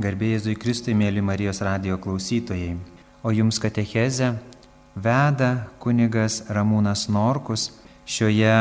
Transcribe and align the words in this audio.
Garbėjai 0.00 0.38
Jėzui 0.38 0.54
Kristui, 0.56 0.94
mėly 0.96 1.20
Marijos 1.20 1.58
radio 1.60 1.98
klausytojai. 2.00 2.70
O 3.20 3.34
jums 3.36 3.58
katechezę 3.60 4.30
veda 4.96 5.50
kunigas 5.82 6.38
Ramūnas 6.48 7.02
Norkus. 7.12 7.66
Šioje 8.08 8.54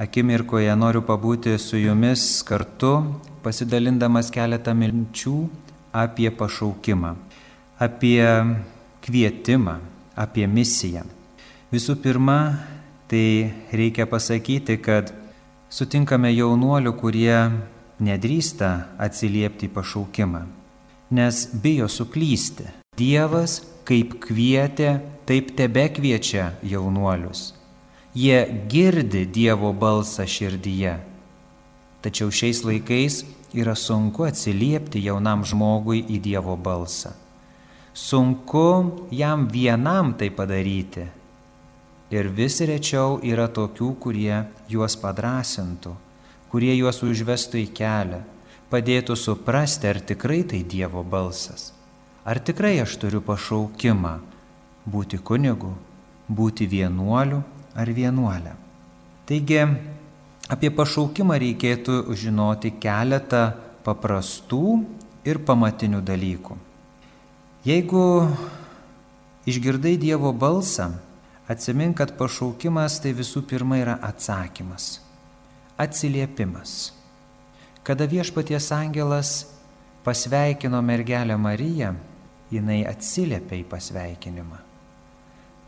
akimirkoje 0.00 0.72
noriu 0.72 1.02
pabūti 1.04 1.58
su 1.60 1.76
jumis 1.76 2.24
kartu, 2.48 2.94
pasidalindamas 3.44 4.32
keletą 4.32 4.72
minčių 4.72 5.34
apie 5.92 6.30
pašaukimą, 6.32 7.12
apie 7.76 8.24
kvietimą, 9.04 9.76
apie 10.16 10.48
misiją. 10.48 11.04
Visų 11.76 12.00
pirma, 12.00 12.40
tai 13.12 13.52
reikia 13.68 14.08
pasakyti, 14.08 14.80
kad 14.80 15.12
sutinkame 15.68 16.32
jaunuolių, 16.32 16.96
kurie 16.96 17.40
nedrįsta 18.00 18.76
atsiliepti 18.96 19.68
į 19.68 19.76
pašaukimą, 19.76 20.46
nes 21.10 21.48
bijo 21.52 21.88
suklysti. 21.88 22.66
Dievas 22.96 23.60
kaip 23.86 24.16
kvietė, 24.24 25.00
taip 25.28 25.52
tebe 25.58 25.86
kviečia 25.92 26.54
jaunuolius. 26.66 27.52
Jie 28.16 28.38
girdi 28.70 29.26
Dievo 29.28 29.74
balsą 29.76 30.24
širdyje. 30.24 30.96
Tačiau 32.02 32.30
šiais 32.32 32.62
laikais 32.64 33.20
yra 33.54 33.74
sunku 33.76 34.24
atsiliepti 34.26 35.02
jaunam 35.04 35.44
žmogui 35.44 36.00
į 36.08 36.20
Dievo 36.24 36.56
balsą. 36.56 37.12
Sunku 37.96 39.06
jam 39.12 39.46
vienam 39.52 40.14
tai 40.16 40.30
padaryti. 40.30 41.06
Ir 42.12 42.28
vis 42.30 42.60
rečiau 42.62 43.18
yra 43.24 43.48
tokių, 43.50 43.88
kurie 43.98 44.44
juos 44.70 44.94
padrasintų, 45.00 45.94
kurie 46.52 46.74
juos 46.76 47.02
užvestų 47.02 47.64
į 47.64 47.68
kelią, 47.74 48.20
padėtų 48.70 49.16
suprasti, 49.18 49.88
ar 49.90 50.00
tikrai 50.02 50.42
tai 50.48 50.62
Dievo 50.66 51.04
balsas. 51.06 51.72
Ar 52.26 52.40
tikrai 52.42 52.80
aš 52.82 52.96
turiu 52.98 53.20
pašaukimą 53.22 54.16
būti 54.90 55.20
kunigu, 55.22 55.72
būti 56.26 56.66
vienuoliu 56.66 57.42
ar 57.76 57.90
vienuolę. 57.90 58.56
Taigi, 59.26 59.60
apie 60.50 60.70
pašaukimą 60.74 61.38
reikėtų 61.42 62.02
žinoti 62.18 62.72
keletą 62.82 63.52
paprastų 63.86 64.82
ir 65.26 65.42
pamatinių 65.46 66.02
dalykų. 66.06 66.58
Jeigu 67.66 68.02
išgirdai 69.46 69.96
Dievo 69.98 70.30
balsą, 70.34 70.92
atsimink, 71.50 71.96
kad 71.98 72.14
pašaukimas 72.18 73.00
tai 73.02 73.14
visų 73.14 73.42
pirma 73.46 73.78
yra 73.82 73.96
atsakymas, 74.02 75.00
atsiliepimas. 75.78 76.92
Kada 77.86 78.02
viešpaties 78.10 78.72
angelas 78.74 79.46
pasveikino 80.02 80.82
mergelę 80.82 81.36
Mariją, 81.38 81.92
jinai 82.50 82.80
atsiliepia 82.82 83.60
į 83.60 83.64
pasveikinimą. 83.70 84.58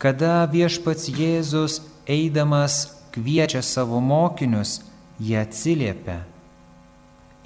Kada 0.03 0.43
viešpats 0.51 1.07
Jėzus 1.15 1.77
eidamas 2.03 2.89
kviečia 3.15 3.61
savo 3.63 4.01
mokinius, 4.03 4.81
jie 5.15 5.39
atsiliepia 5.39 6.17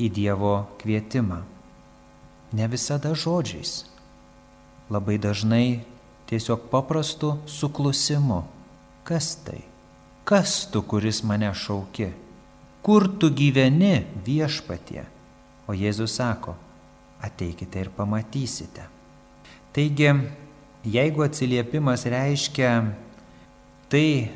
į 0.01 0.09
Dievo 0.09 0.55
kvietimą. 0.81 1.44
Ne 2.57 2.66
visada 2.69 3.13
žodžiais, 3.13 3.85
labai 4.89 5.19
dažnai 5.21 5.83
tiesiog 6.29 6.66
paprastu 6.73 7.35
suklusimu. 7.45 8.41
Kas 9.05 9.35
tai? 9.45 9.61
Kas 10.25 10.63
tu, 10.73 10.81
kuris 10.81 11.21
mane 11.21 11.53
šauki? 11.53 12.22
Kur 12.83 13.07
tu 13.07 13.29
gyveni 13.31 14.03
viešpatie? 14.25 15.05
O 15.71 15.71
Jėzus 15.71 16.17
sako, 16.19 16.57
ateikite 17.23 17.79
ir 17.79 17.89
pamatysite. 17.95 18.83
Taigi, 19.71 20.09
jeigu 20.83 21.23
atsiliepimas 21.23 22.03
reiškia 22.11 22.73
tai, 23.87 24.33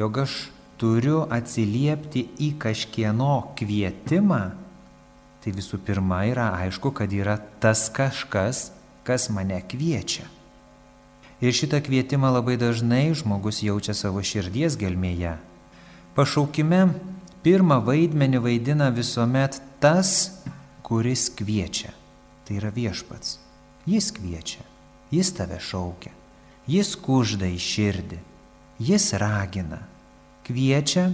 jog 0.00 0.22
aš 0.24 0.38
turiu 0.80 1.26
atsiliepti 1.28 2.24
į 2.40 2.54
kažkieno 2.62 3.52
kvietimą, 3.60 4.40
tai 5.44 5.52
visų 5.52 5.82
pirma 5.84 6.22
yra 6.30 6.54
aišku, 6.56 6.94
kad 6.96 7.12
yra 7.12 7.36
tas 7.60 7.84
kažkas, 7.92 8.70
kas 9.04 9.28
mane 9.28 9.60
kviečia. 9.60 10.24
Ir 11.44 11.52
šitą 11.56 11.84
kvietimą 11.84 12.32
labai 12.32 12.56
dažnai 12.60 13.12
žmogus 13.16 13.60
jaučia 13.64 13.92
savo 13.96 14.24
širdies 14.24 14.80
gelmėje. 14.80 15.36
Pašaukime 16.16 16.82
pirmą 17.44 17.80
vaidmenį 17.84 18.40
vaidina 18.44 18.90
visuomet 18.94 19.60
tas, 19.80 20.42
kuris 20.82 21.28
kviečia. 21.36 21.94
Tai 22.44 22.58
yra 22.58 22.72
viešpats. 22.74 23.38
Jis 23.88 24.10
kviečia. 24.16 24.66
Jis 25.10 25.32
tave 25.34 25.58
šaukia, 25.58 26.12
jis 26.70 26.92
kužda 27.02 27.48
į 27.50 27.56
širdį, 27.58 28.18
jis 28.78 29.08
ragina, 29.18 29.80
kviečia 30.46 31.08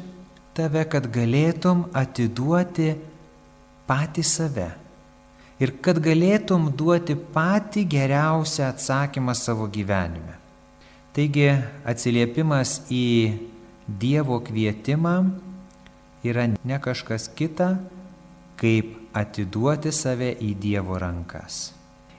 tave, 0.57 0.83
kad 0.85 1.09
galėtum 1.13 1.87
atiduoti 1.97 2.91
patį 3.89 4.25
save 4.27 4.69
ir 5.57 5.73
kad 5.81 6.03
galėtum 6.05 6.69
duoti 6.77 7.17
patį 7.17 7.87
geriausią 7.97 8.69
atsakymą 8.69 9.33
savo 9.33 9.65
gyvenime. 9.73 10.37
Taigi 11.17 11.49
atsiliepimas 11.89 12.83
į 12.93 13.07
Dievo 13.87 14.43
kvietimą 14.45 15.17
yra 16.25 16.47
ne 16.65 16.79
kažkas 16.81 17.29
kita, 17.35 17.77
kaip 18.57 18.95
atiduoti 19.17 19.93
save 19.93 20.33
į 20.41 20.55
Dievo 20.61 20.99
rankas. 21.01 21.73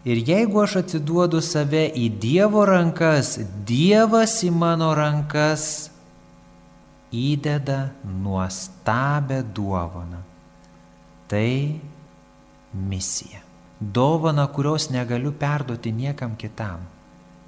Ir 0.08 0.22
jeigu 0.24 0.62
aš 0.64 0.78
atsiduodu 0.84 1.42
save 1.44 1.88
į 1.92 2.08
Dievo 2.22 2.64
rankas, 2.68 3.38
Dievas 3.68 4.40
į 4.46 4.54
mano 4.56 4.94
rankas 4.96 5.90
įdeda 7.12 7.90
nuostabę 8.04 9.42
dovaną. 9.56 10.22
Tai 11.28 11.80
misija. 12.74 13.42
Dovana, 13.80 14.48
kurios 14.48 14.90
negaliu 14.90 15.32
perduoti 15.32 15.92
niekam 15.92 16.36
kitam. 16.36 16.88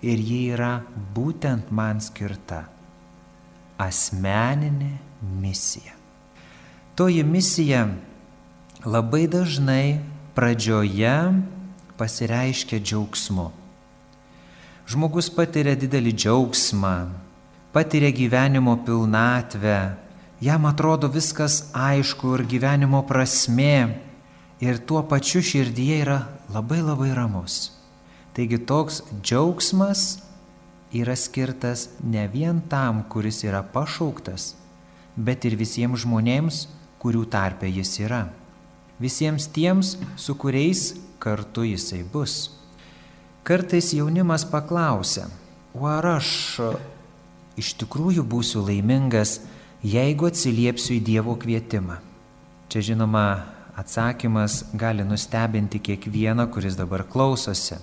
Ir 0.01 0.19
ji 0.19 0.41
yra 0.53 0.81
būtent 1.15 1.71
man 1.71 1.99
skirta. 2.03 2.65
Asmeninė 3.79 4.91
misija. 5.41 5.98
Toji 6.99 7.23
misija 7.23 7.87
labai 8.85 9.27
dažnai 9.31 10.01
pradžioje 10.35 11.33
pasireiškia 11.95 12.79
džiaugsmu. 12.83 13.45
Žmogus 14.83 15.29
patiria 15.31 15.77
didelį 15.79 16.11
džiaugsmą, 16.11 16.91
patiria 17.71 18.09
gyvenimo 18.11 18.73
pilnatvę, 18.83 19.77
jam 20.43 20.67
atrodo 20.67 21.07
viskas 21.07 21.69
aišku 21.71 22.33
ir 22.35 22.43
gyvenimo 22.51 22.99
prasme 23.07 23.95
ir 24.59 24.81
tuo 24.83 24.99
pačiu 25.07 25.39
širdyje 25.39 26.01
yra 26.01 26.17
labai 26.51 26.81
labai 26.83 27.13
ramus. 27.15 27.69
Taigi 28.35 28.59
toks 28.59 29.05
džiaugsmas 29.21 30.03
yra 30.91 31.15
skirtas 31.15 31.87
ne 32.03 32.27
vien 32.27 32.59
tam, 32.59 33.05
kuris 33.07 33.39
yra 33.47 33.63
pašauktas, 33.63 34.49
bet 35.15 35.47
ir 35.47 35.55
visiems 35.55 36.03
žmonėms, 36.03 36.59
kurių 36.99 37.25
tarpe 37.31 37.69
jis 37.71 37.95
yra. 38.03 38.25
Visiems 38.99 39.47
tiems, 39.55 39.95
su 40.19 40.35
kuriais 40.35 40.93
kartu 41.19 41.63
jisai 41.63 42.03
bus. 42.03 42.49
Kartais 43.43 43.93
jaunimas 43.95 44.43
paklausia, 44.45 45.29
o 45.73 45.87
ar 45.87 46.05
aš 46.17 46.29
iš 47.59 47.73
tikrųjų 47.79 48.25
būsiu 48.27 48.65
laimingas, 48.67 49.39
jeigu 49.83 50.27
atsiliepsiu 50.27 50.97
į 50.97 51.05
Dievo 51.07 51.35
kvietimą? 51.39 51.97
Čia 52.69 52.83
žinoma, 52.91 53.47
atsakymas 53.79 54.65
gali 54.77 55.07
nustebinti 55.07 55.79
kiekvieną, 55.79 56.49
kuris 56.51 56.75
dabar 56.77 57.05
klausosi. 57.07 57.79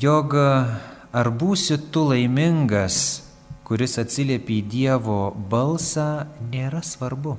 Jog 0.00 0.34
ar 0.34 1.30
būsi 1.30 1.78
tu 1.92 2.08
laimingas, 2.08 3.22
kuris 3.68 4.00
atsiliepi 4.00 4.58
į 4.62 4.68
Dievo 4.72 5.18
balsą, 5.50 6.26
nėra 6.50 6.82
svarbu. 6.82 7.36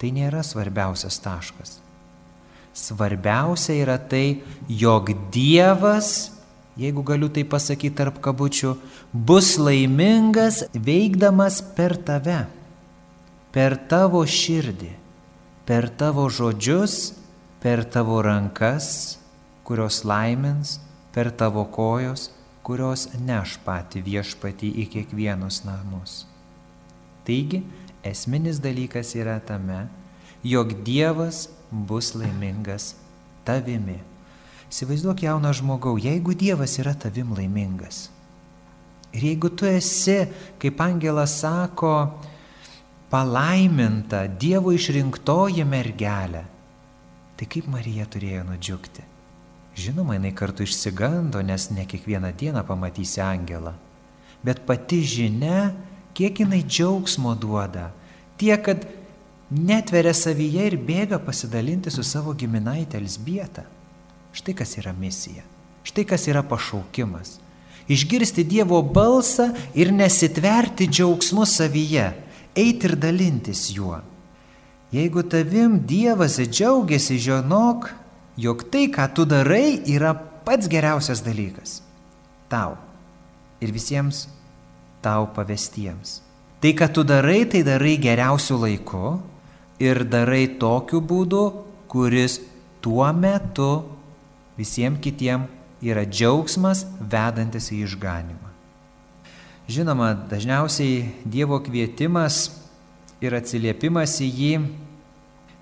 Tai 0.00 0.10
nėra 0.14 0.42
svarbiausias 0.44 1.18
taškas. 1.22 1.78
Svarbiausia 2.74 3.76
yra 3.78 3.98
tai, 3.98 4.42
jog 4.66 5.12
Dievas, 5.32 6.32
jeigu 6.76 7.04
galiu 7.06 7.30
tai 7.30 7.44
pasakyti 7.46 7.94
tarp 8.00 8.18
kabučių, 8.22 8.74
bus 9.14 9.54
laimingas 9.62 10.64
veikdamas 10.74 11.60
per 11.76 11.94
tave, 12.02 12.40
per 13.54 13.78
tavo 13.90 14.24
širdį, 14.26 14.90
per 15.68 15.86
tavo 15.94 16.26
žodžius, 16.26 17.14
per 17.62 17.84
tavo 17.86 18.18
rankas, 18.26 19.20
kurios 19.64 20.02
laimins, 20.04 20.80
per 21.14 21.30
tavo 21.30 21.62
kojos, 21.70 22.32
kurios 22.66 23.06
neš 23.22 23.60
pati 23.64 24.02
viešpatį 24.02 24.74
į 24.82 24.90
kiekvienus 24.96 25.62
namus. 25.68 26.24
Taigi, 27.24 27.62
esminis 28.04 28.60
dalykas 28.62 29.14
yra 29.16 29.38
tame, 29.40 29.86
jog 30.44 30.74
Dievas 30.84 31.48
bus 31.70 32.12
laimingas 32.14 32.94
tavimi. 33.44 34.00
Įsivaizduok 34.68 35.24
jauną 35.24 35.52
žmogau, 35.54 35.96
jeigu 36.00 36.34
Dievas 36.34 36.78
yra 36.82 36.94
tavim 36.98 37.32
laimingas. 37.36 38.08
Ir 39.14 39.28
jeigu 39.30 39.50
tu 39.54 39.68
esi, 39.70 40.24
kaip 40.58 40.80
angelas 40.82 41.38
sako, 41.40 41.94
palaiminta 43.12 44.24
Dievo 44.26 44.74
išrinktoji 44.74 45.62
mergelė, 45.68 46.42
tai 47.38 47.50
kaip 47.50 47.68
Marija 47.70 48.08
turėjo 48.10 48.42
nudžiugti? 48.48 49.04
Žinoma, 49.78 50.16
jinai 50.18 50.30
kartu 50.34 50.62
išsigando, 50.62 51.40
nes 51.42 51.68
ne 51.74 51.86
kiekvieną 51.86 52.30
dieną 52.38 52.62
pamatysi 52.66 53.22
angelą. 53.22 53.72
Bet 54.44 54.62
pati 54.66 55.00
žinia, 55.02 55.72
kiek 56.14 56.40
jinai 56.40 56.62
džiaugsmo 56.62 57.34
duoda. 57.34 57.90
Tie, 58.38 58.54
kad 58.62 58.86
netveria 59.50 60.14
savyje 60.14 60.66
ir 60.70 60.76
bėga 60.80 61.20
pasidalinti 61.22 61.92
su 61.94 62.02
savo 62.06 62.34
giminaitė 62.34 62.98
Elsbieta. 63.02 63.66
Štai 64.34 64.54
kas 64.58 64.76
yra 64.80 64.94
misija. 64.96 65.44
Štai 65.86 66.06
kas 66.08 66.26
yra 66.30 66.42
pašaukimas. 66.46 67.38
Išgirsti 67.90 68.46
Dievo 68.48 68.80
balsą 68.82 69.50
ir 69.76 69.92
nesitverti 69.92 70.88
džiaugsmu 70.88 71.44
savyje, 71.44 72.06
eiti 72.56 72.88
ir 72.88 72.96
dalintis 72.96 73.68
juo. 73.74 73.98
Jeigu 74.94 75.22
tavim 75.28 75.76
Dievas 75.84 76.38
džiaugiasi, 76.38 77.18
žinok, 77.20 77.90
jog 78.40 78.64
tai, 78.70 78.86
ką 78.88 79.08
tu 79.14 79.26
darai, 79.28 79.82
yra 79.90 80.14
pats 80.14 80.70
geriausias 80.70 81.20
dalykas. 81.26 81.82
Tau 82.48 82.78
ir 83.60 83.72
visiems 83.74 84.28
tau 85.04 85.28
pavestiems. 85.36 86.20
Tai, 86.64 86.72
ką 86.72 86.88
tu 86.96 87.04
darai, 87.04 87.42
tai 87.44 87.60
darai 87.66 87.98
geriausių 88.00 88.56
laiku 88.62 89.18
ir 89.82 90.00
darai 90.08 90.46
tokiu 90.60 91.02
būdu, 91.04 91.42
kuris 91.92 92.40
tuo 92.80 93.06
metu 93.12 93.84
visiems 94.56 95.02
kitiems 95.04 95.50
yra 95.84 96.06
džiaugsmas 96.08 96.86
vedantis 97.00 97.68
į 97.74 97.82
išganimą. 97.84 98.50
Žinoma, 99.68 100.12
dažniausiai 100.28 101.24
Dievo 101.24 101.58
kvietimas 101.64 102.48
ir 103.24 103.36
atsiliepimas 103.36 104.18
į 104.24 104.28
jį 104.28 104.54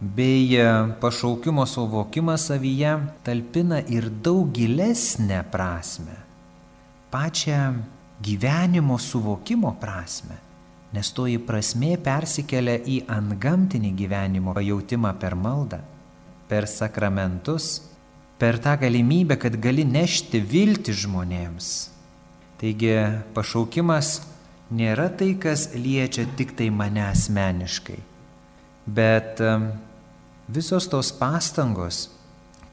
bei 0.03 0.59
pašaukimo 1.03 1.67
suvokimas 1.67 2.49
savyje 2.51 2.97
talpina 3.23 3.79
ir 3.87 4.09
daug 4.11 4.51
gilesnę 4.55 5.45
prasme, 5.53 6.17
pačią 7.11 7.77
gyvenimo 8.23 8.99
suvokimo 8.99 9.75
prasme, 9.81 10.37
nes 10.93 11.11
toji 11.17 11.41
prasme 11.43 11.97
persikelia 12.03 12.79
į 12.79 13.03
antgamtinį 13.11 13.95
gyvenimo 13.99 14.55
pajūtimą 14.57 15.15
per 15.21 15.35
maldą, 15.39 15.81
per 16.49 16.69
sakramentus 16.71 17.81
per 18.43 18.59
tą 18.59 18.75
galimybę, 18.81 19.37
kad 19.39 19.55
gali 19.63 19.85
nešti 19.87 20.41
viltį 20.43 20.95
žmonėms. 21.05 21.69
Taigi 22.59 22.95
pašaukimas 23.37 24.17
nėra 24.75 25.07
tai, 25.15 25.37
kas 25.39 25.69
liečia 25.79 26.25
tik 26.39 26.57
tai 26.59 26.67
mane 26.75 27.05
asmeniškai, 27.07 28.01
bet 28.87 29.39
visos 30.51 30.89
tos 30.91 31.13
pastangos, 31.15 32.09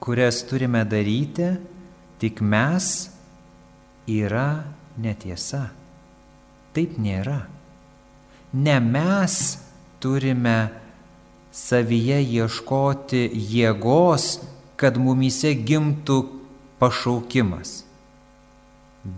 kurias 0.01 0.41
turime 0.49 0.81
daryti, 0.89 1.51
tik 2.21 2.41
mes, 2.41 3.09
yra 4.09 4.63
netiesa. 4.99 5.69
Taip 6.75 6.99
nėra. 7.01 7.41
Ne 8.53 8.77
mes 8.83 9.35
turime 10.03 10.69
savyje 11.55 12.21
ieškoti 12.39 13.25
jėgos 13.33 14.31
kad 14.79 14.95
mumise 14.95 15.51
gimtų 15.67 16.21
pašaukimas. 16.79 17.83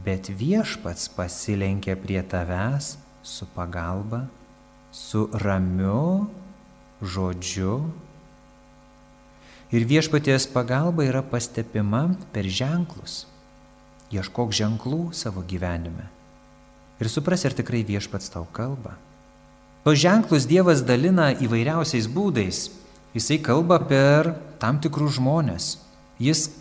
Bet 0.05 0.29
viešpats 0.33 1.09
pasilenkė 1.13 1.93
prie 2.01 2.21
tavęs 2.25 2.95
su 3.25 3.45
pagalba, 3.53 4.23
su 4.89 5.27
ramiu 5.43 6.29
žodžiu. 7.01 7.75
Ir 9.71 9.85
viešpaties 9.87 10.49
pagalba 10.51 11.05
yra 11.05 11.21
pastebima 11.21 12.07
per 12.33 12.49
ženklus. 12.49 13.25
Ieškok 14.11 14.51
ženklų 14.51 15.13
savo 15.15 15.43
gyvenime. 15.47 16.09
Ir 16.99 17.09
supras, 17.09 17.45
ar 17.47 17.55
tikrai 17.55 17.81
viešpats 17.87 18.29
tau 18.33 18.43
kalba. 18.51 18.97
O 19.87 19.95
ženklus 19.95 20.43
Dievas 20.45 20.83
dalina 20.85 21.31
įvairiausiais 21.31 22.05
būdais. 22.11 22.67
Jisai 23.15 23.39
kalba 23.41 23.79
per 23.79 24.35
tam 24.61 24.77
tikrus 24.83 25.15
žmonės. 25.15 25.79
Jis 26.21 26.51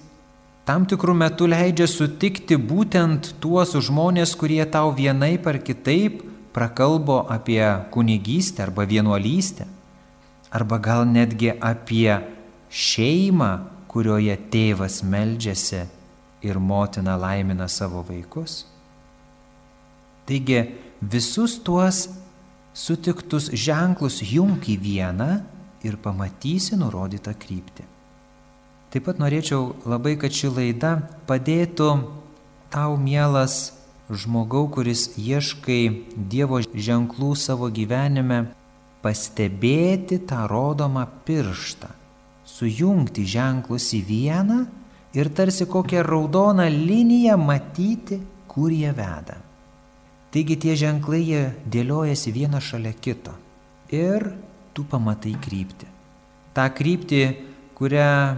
tam 0.64 0.86
tikrų 0.88 1.18
metų 1.20 1.50
leidžia 1.50 1.90
sutikti 1.90 2.56
būtent 2.56 3.34
tuos 3.42 3.74
žmonės, 3.74 4.32
kurie 4.38 4.62
tau 4.64 4.94
vienaip 4.94 5.44
ar 5.50 5.58
kitaip 5.58 6.22
prakalbo 6.54 7.26
apie 7.28 7.60
kunigystę 7.90 8.64
arba 8.70 8.86
vienuolystę. 8.86 9.66
Arba 10.54 10.78
gal 10.78 11.04
netgi 11.04 11.52
apie 11.60 12.16
šeimą, 12.70 13.52
kurioje 13.90 14.38
tėvas 14.50 15.02
meldžiasi 15.02 15.84
ir 16.42 16.58
motina 16.58 17.16
laimina 17.16 17.68
savo 17.68 18.04
vaikus. 18.08 18.64
Taigi 20.26 20.62
visus 21.00 21.58
tuos 21.64 22.08
sutiktus 22.74 23.50
ženklus 23.52 24.20
jung 24.22 24.62
į 24.62 24.76
vieną 24.80 25.30
ir 25.84 25.96
pamatysi 26.00 26.78
nurodytą 26.78 27.34
kryptį. 27.40 27.86
Taip 28.90 29.06
pat 29.06 29.20
norėčiau 29.22 29.74
labai, 29.86 30.16
kad 30.18 30.34
ši 30.34 30.50
laida 30.50 30.96
padėtų 31.28 31.90
tau, 32.70 32.96
mielas 32.98 33.72
žmogau, 34.10 34.66
kuris 34.70 35.12
ieškai 35.18 36.10
Dievo 36.30 36.58
ženklų 36.60 37.34
savo 37.38 37.70
gyvenime, 37.70 38.48
pastebėti 39.00 40.18
tą 40.28 40.44
rodomą 40.50 41.06
pirštą, 41.24 41.88
sujungti 42.44 43.24
ženklus 43.24 43.92
į 43.96 44.02
vieną 44.08 44.58
ir 45.14 45.30
tarsi 45.34 45.66
kokią 45.66 46.02
raudoną 46.02 46.66
liniją 46.68 47.36
matyti, 47.36 48.20
kur 48.48 48.70
jie 48.72 48.92
veda. 48.92 49.38
Taigi 50.30 50.56
tie 50.62 50.76
ženklai 50.78 51.22
jie 51.26 51.42
dėliojasi 51.66 52.30
vieną 52.30 52.60
šalia 52.62 52.92
kito. 52.94 53.34
Ir 53.90 54.30
tu 54.74 54.84
pamatai 54.86 55.34
kryptį. 55.42 55.88
Ta 56.54 56.68
kryptį, 56.70 57.22
kurią 57.74 58.36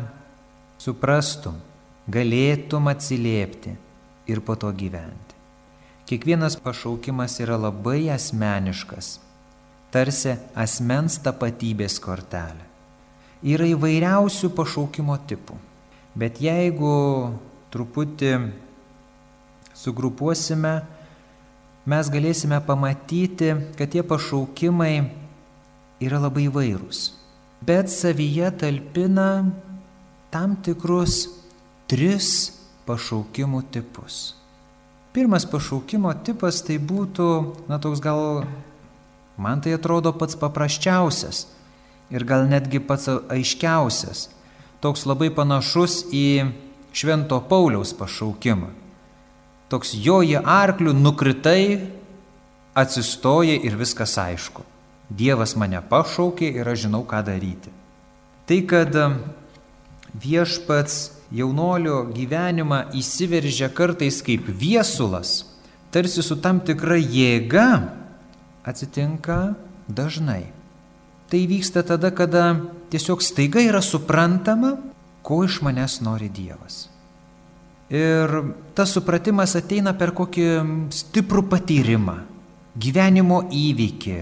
suprastum, 0.81 1.59
galėtum 2.09 2.89
atsiliepti 2.89 3.75
ir 4.33 4.41
po 4.41 4.57
to 4.57 4.73
gyventi. 4.73 5.37
Kiekvienas 6.09 6.57
pašaukimas 6.61 7.39
yra 7.45 7.59
labai 7.61 8.09
asmeniškas, 8.13 9.19
tarsi 9.93 10.35
asmens 10.57 11.19
tapatybės 11.25 11.99
kortelė. 12.03 12.65
Yra 13.43 13.69
įvairiausių 13.73 14.53
pašaukimo 14.57 15.17
tipų, 15.29 15.57
bet 16.19 16.41
jeigu 16.43 17.33
truputį 17.73 18.33
sugrupuosime, 19.77 20.75
mes 21.89 22.11
galėsime 22.13 22.61
pamatyti, 22.67 23.55
kad 23.79 23.91
tie 23.93 24.05
pašaukimai 24.07 24.95
yra 26.03 26.21
labai 26.23 26.49
vairūs, 26.53 27.11
bet 27.65 27.91
savyje 27.91 28.53
talpina 28.61 29.31
tam 30.33 30.57
tikrus 30.65 31.27
tris 31.91 32.53
pašaukimų 32.87 33.63
tipus. 33.73 34.35
Pirmas 35.13 35.45
pašaukimo 35.45 36.13
tipas 36.25 36.63
tai 36.65 36.79
būtų, 36.81 37.27
na 37.69 37.77
toks 37.83 38.01
gal, 38.01 38.47
man 39.37 39.61
tai 39.61 39.75
atrodo 39.77 40.15
pats 40.17 40.39
paprasčiausias 40.41 41.45
ir 42.13 42.25
gal 42.29 42.47
netgi 42.49 42.81
pats 42.81 43.11
aiškiausias. 43.33 44.31
Toks 44.83 45.05
labai 45.07 45.31
panašus 45.31 46.01
į 46.11 46.51
Švento 46.93 47.39
Pauliaus 47.49 47.93
pašaukimą. 47.95 48.73
Toks 49.71 49.95
joji 49.95 50.37
arklių, 50.37 50.93
nukritai, 50.93 51.87
atsistoja 52.75 53.55
ir 53.63 53.77
viskas 53.79 54.17
aišku. 54.19 54.65
Dievas 55.13 55.55
mane 55.61 55.79
pašaukė 55.87 56.51
ir 56.59 56.69
aš 56.69 56.87
žinau, 56.87 57.05
ką 57.07 57.21
daryti. 57.25 57.71
Tai, 58.49 58.59
kad 58.69 58.97
um, 58.99 59.19
viešpats 60.19 60.97
jaunolio 61.33 62.03
gyvenimą 62.13 62.89
įsiveržia 62.99 63.71
kartais 63.73 64.19
kaip 64.25 64.49
viesulas, 64.49 65.45
tarsi 65.95 66.25
su 66.27 66.37
tam 66.43 66.59
tikra 66.61 66.99
jėga, 66.99 67.69
atsitinka 68.67 69.55
dažnai. 69.89 70.51
Tai 71.33 71.47
vyksta 71.49 71.81
tada, 71.81 72.11
kada 72.13 72.61
tiesiog 72.93 73.23
staiga 73.25 73.63
yra 73.65 73.81
suprantama, 73.81 74.75
ko 75.25 75.47
iš 75.47 75.63
manęs 75.65 76.03
nori 76.05 76.29
Dievas. 76.29 76.91
Ir 77.89 78.53
tas 78.77 78.93
supratimas 78.93 79.57
ateina 79.57 79.95
per 79.97 80.13
kokį 80.13 80.45
stiprų 80.93 81.47
patyrimą, 81.49 82.19
gyvenimo 82.77 83.47
įvykį, 83.49 84.19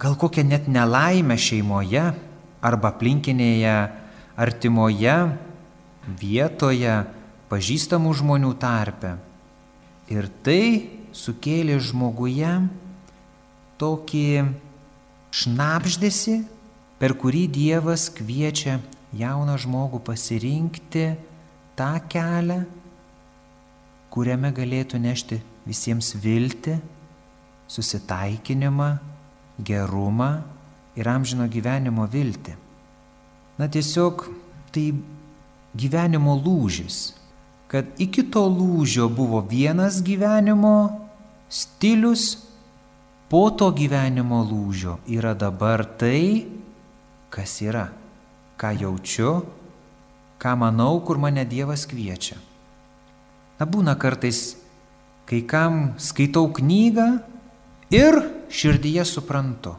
gal 0.00 0.20
kokią 0.20 0.44
net 0.44 0.68
nelaimę 0.68 1.40
šeimoje 1.40 2.04
arba 2.60 2.92
aplinkinėje 2.92 3.74
artimoje, 4.40 5.16
vietoje, 6.20 6.94
pažįstamų 7.48 8.16
žmonių 8.20 8.54
tarpe. 8.60 9.16
Ir 10.12 10.28
tai 10.44 10.64
sukėlė 11.16 11.80
žmoguje 11.80 12.58
tokį 13.80 14.28
šnapždėsi, 15.34 16.40
per 17.00 17.14
kurį 17.16 17.46
Dievas 17.50 18.08
kviečia 18.12 18.78
jauną 19.16 19.56
žmogų 19.58 20.02
pasirinkti 20.06 21.06
tą 21.78 21.92
kelią, 22.10 22.60
kuriame 24.10 24.50
galėtų 24.54 25.00
nešti 25.00 25.40
visiems 25.66 26.12
viltį, 26.18 26.76
susitaikinimą, 27.70 28.90
gerumą 29.62 30.30
ir 30.98 31.08
amžino 31.08 31.46
gyvenimo 31.50 32.06
viltį. 32.10 32.56
Na 33.60 33.68
tiesiog 33.70 34.26
tai 34.74 34.90
gyvenimo 35.76 36.34
lūžis, 36.40 37.12
kad 37.70 37.86
iki 38.02 38.24
to 38.32 38.42
lūžio 38.50 39.06
buvo 39.12 39.42
vienas 39.46 40.00
gyvenimo 40.02 40.74
stilius, 41.50 42.49
po 43.30 43.46
to 43.54 43.70
gyvenimo 43.70 44.42
lūžio 44.42 44.98
yra 45.06 45.36
dabar 45.38 45.84
tai, 45.86 46.50
kas 47.30 47.60
yra, 47.62 47.86
ką 48.58 48.74
jaučiu, 48.82 49.34
ką 50.42 50.54
manau, 50.58 50.98
kur 51.06 51.20
mane 51.22 51.46
Dievas 51.46 51.86
kviečia. 51.86 52.40
Na 53.60 53.68
būna 53.70 53.94
kartais, 53.94 54.56
kai 55.30 55.44
kam 55.46 55.94
skaitau 56.00 56.50
knygą 56.50 57.06
ir 57.94 58.18
širdyje 58.50 59.04
suprantu. 59.06 59.76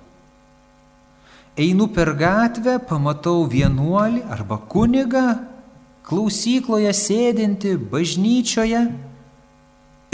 Einu 1.60 1.90
per 1.92 2.14
gatvę, 2.16 2.78
pamatau 2.88 3.44
vienuolį 3.52 4.22
arba 4.32 4.62
kunigą, 4.72 5.42
klausykloje 6.08 6.94
sėdinti, 6.96 7.76
bažnyčioje 7.76 8.86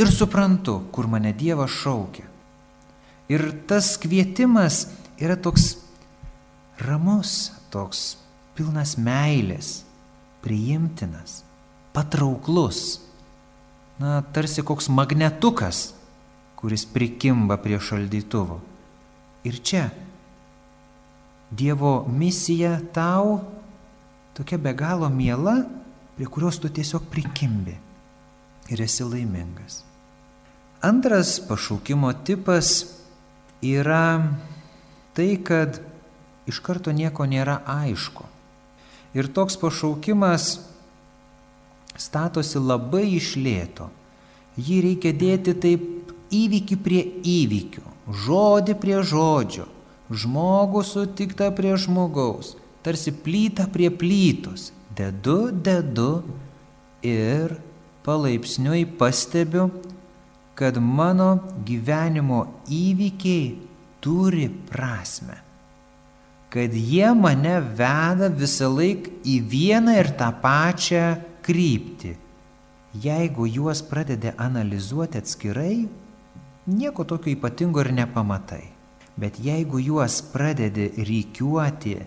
ir 0.01 0.10
suprantu, 0.10 0.79
kur 0.89 1.06
mane 1.06 1.36
Dievas 1.38 1.75
šaukia. 1.77 2.25
Ir 3.27 3.50
tas 3.67 3.96
kvietimas 4.00 4.86
yra 5.19 5.36
toks 5.36 5.75
ramus, 6.79 7.51
toks 7.74 8.15
pilnas 8.55 8.96
meilės, 8.98 9.81
priimtinas, 10.46 11.41
patrauklus 11.93 13.01
na, 14.00 14.22
tarsi 14.34 14.63
koks 14.63 14.89
magnetukas, 14.93 15.91
kuris 16.57 16.86
prikimba 16.89 17.57
prie 17.62 17.79
šaldytuvo. 17.81 18.62
Ir 19.46 19.62
čia 19.63 19.89
Dievo 21.48 22.03
misija 22.12 22.74
tau 22.91 23.39
tokia 24.36 24.57
be 24.60 24.74
galo 24.75 25.07
miela, 25.10 25.62
prie 26.17 26.27
kurios 26.27 26.60
tu 26.60 26.69
tiesiog 26.69 27.05
prikimbi 27.07 27.77
ir 28.67 28.81
esi 28.84 29.05
laimingas. 29.07 29.84
Antras 30.84 31.38
pašaukimo 31.39 32.12
tipas 32.27 32.97
yra 33.62 34.38
tai, 35.18 35.36
kad 35.44 35.82
iš 36.48 36.60
karto 36.64 36.94
nieko 36.94 37.26
nėra 37.26 37.60
aišku. 37.68 38.26
Ir 39.18 39.30
toks 39.34 39.58
pašaukimas 39.60 40.58
statosi 41.98 42.62
labai 42.62 43.08
išlėto. 43.18 43.90
Jį 44.58 44.78
reikia 44.86 45.14
dėti 45.14 45.54
taip 45.58 46.14
įvykį 46.34 46.78
prie 46.84 47.02
įvykių, 47.26 47.84
žodį 48.26 48.76
prie 48.82 48.98
žodžio, 49.06 49.68
žmogų 50.10 50.84
sutiktą 50.86 51.50
prie 51.56 51.76
žmogaus, 51.78 52.56
tarsi 52.86 53.14
plytą 53.14 53.68
prie 53.72 53.90
plytos. 53.94 54.72
Dedu, 54.98 55.52
dedu 55.52 56.24
ir 57.06 57.54
palaipsniui 58.06 58.88
pastebiu, 58.98 59.68
kad 60.58 60.80
mano 60.82 61.38
gyvenimo 61.66 62.40
įvykiai 62.66 63.50
turi 64.02 64.48
prasme. 64.50 65.38
Kad 66.50 66.74
jie 66.74 67.12
mane 67.14 67.60
veda 67.78 68.32
visą 68.34 68.72
laiką 68.74 69.20
į 69.22 69.36
vieną 69.52 69.94
ir 70.00 70.10
tą 70.18 70.32
pačią 70.42 71.04
kryptį. 71.46 72.16
Jeigu 73.04 73.46
juos 73.46 73.84
pradedi 73.86 74.32
analizuoti 74.34 75.22
atskirai, 75.22 75.86
nieko 76.66 77.06
tokio 77.06 77.36
ypatingo 77.36 77.84
ir 77.84 77.94
nepamatai. 77.94 78.64
Bet 79.18 79.38
jeigu 79.44 79.78
juos 79.84 80.24
pradedi 80.34 80.90
rykiuoti 80.98 81.98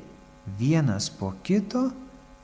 vienas 0.59 1.11
po 1.11 1.37
kito, 1.47 1.91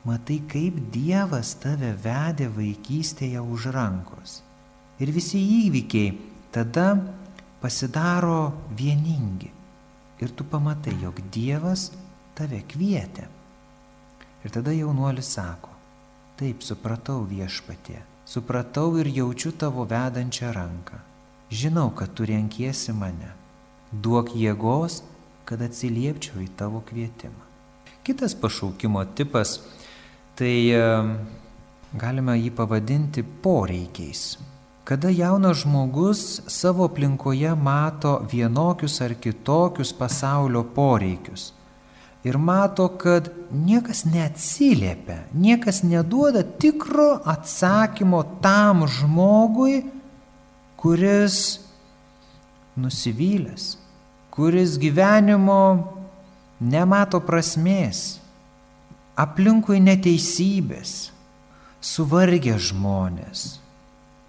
matai, 0.07 0.39
kaip 0.47 0.79
Dievas 0.95 1.57
tave 1.59 1.97
vedė 2.03 2.47
vaikystėje 2.55 3.43
už 3.43 3.73
rankos. 3.75 4.46
Ir 5.01 5.13
visi 5.13 5.41
įvykiai 5.67 6.15
tada 6.55 6.95
pasidaro 7.61 8.53
vieningi. 8.77 9.53
Ir 10.25 10.33
tu 10.33 10.45
pamatai, 10.49 10.97
jog 11.03 11.21
Dievas 11.33 11.91
tave 12.37 12.63
kvietė. 12.65 13.27
Ir 14.45 14.53
tada 14.55 14.73
jaunuolis 14.73 15.35
sako, 15.37 15.77
Taip, 16.37 16.61
supratau 16.61 17.23
viešpatie, 17.25 18.03
supratau 18.29 18.99
ir 19.01 19.09
jaučiu 19.09 19.55
tavo 19.57 19.87
vedančią 19.89 20.51
ranką. 20.53 20.99
Žinau, 21.49 21.95
kad 21.97 22.13
tu 22.13 22.27
renkiesi 22.29 22.93
mane. 22.93 23.31
Duok 23.89 24.35
jėgos, 24.37 24.99
kad 25.49 25.63
atsiliepčiau 25.65 26.43
į 26.45 26.51
tavo 26.59 26.83
kvietimą. 26.85 27.41
Kitas 28.05 28.37
pašaukimo 28.37 29.01
tipas, 29.17 29.63
tai 30.37 30.77
galime 31.97 32.37
jį 32.37 32.53
pavadinti 32.59 33.25
poreikiais. 33.25 34.37
Kada 34.87 35.11
jaunas 35.11 35.65
žmogus 35.65 36.21
savo 36.47 36.87
aplinkoje 36.87 37.55
mato 37.59 38.21
vienokius 38.33 39.01
ar 39.03 39.17
kitokius 39.19 39.91
pasaulio 39.93 40.63
poreikius 40.63 41.53
ir 42.27 42.39
mato, 42.39 42.89
kad 42.89 43.31
niekas 43.51 44.05
neatsiliepia, 44.05 45.19
niekas 45.33 45.83
neduoda 45.83 46.43
tikro 46.43 47.21
atsakymo 47.25 48.23
tam 48.43 48.87
žmogui, 48.91 49.85
kuris 50.77 51.61
nusivylęs, 52.77 53.77
kuris 54.31 54.75
gyvenimo 54.83 55.61
nemato 56.61 57.21
prasmės, 57.23 58.19
aplinkui 59.15 59.79
neteisybės, 59.83 60.97
suvargę 61.81 62.59
žmonės. 62.59 63.66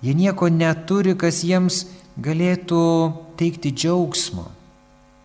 Jie 0.01 0.13
nieko 0.13 0.49
neturi, 0.53 1.15
kas 1.17 1.41
jiems 1.45 1.85
galėtų 2.21 2.81
teikti 3.37 3.71
džiaugsmo. 3.73 4.45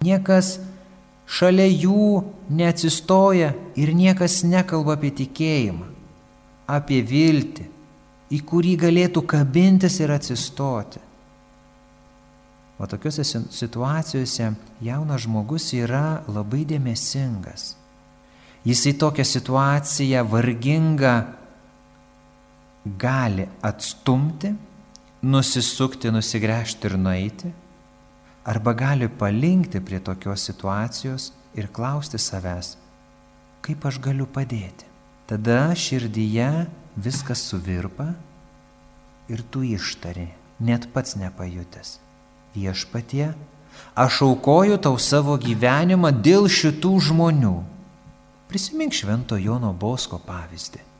Niekas 0.02 0.57
šalia 1.29 1.69
jų 1.69 2.23
neatsistoja 2.52 3.52
ir 3.79 3.93
niekas 3.97 4.43
nekalba 4.49 4.97
apie 4.97 5.12
tikėjimą, 5.23 5.87
apie 6.67 7.02
viltį, 7.05 7.69
į 8.33 8.41
kurį 8.49 8.76
galėtų 8.81 9.25
kabintis 9.29 10.00
ir 10.00 10.12
atsistoti. 10.12 11.00
O 12.81 12.88
tokiuose 12.88 13.23
situacijose 13.55 14.49
jaunas 14.83 15.23
žmogus 15.23 15.69
yra 15.76 16.25
labai 16.26 16.64
dėmesingas. 16.67 17.76
Jisai 18.67 18.95
tokią 18.99 19.26
situaciją 19.26 20.25
vargingą 20.31 21.14
gali 22.85 23.47
atstumti, 23.62 24.53
nusisukti, 25.23 26.11
nusigręžti 26.11 26.87
ir 26.91 26.99
nueiti 26.99 27.53
arba 28.45 28.73
gali 28.75 29.09
palinkti 29.09 29.81
prie 29.81 30.01
tokios 30.01 30.43
situacijos 30.43 31.31
ir 31.55 31.69
klausti 31.71 32.19
savęs, 32.19 32.75
kaip 33.62 33.87
aš 33.87 34.01
galiu 34.03 34.27
padėti. 34.27 34.89
Tada 35.31 35.71
širdyje 35.79 36.67
viskas 36.99 37.45
suvirpa 37.47 38.11
ir 39.31 39.45
tu 39.51 39.62
ištari, 39.62 40.27
net 40.59 40.91
pats 40.93 41.15
nepajutęs. 41.17 42.01
Viešpatie, 42.53 43.31
aš 43.95 44.23
aukoju 44.27 44.77
tau 44.83 44.99
savo 44.99 45.39
gyvenimą 45.39 46.11
dėl 46.19 46.51
šitų 46.51 46.97
žmonių. 47.09 47.57
Prisimink 48.51 48.93
Švento 48.93 49.39
Jono 49.41 49.71
Bosko 49.73 50.19
pavyzdį. 50.21 50.92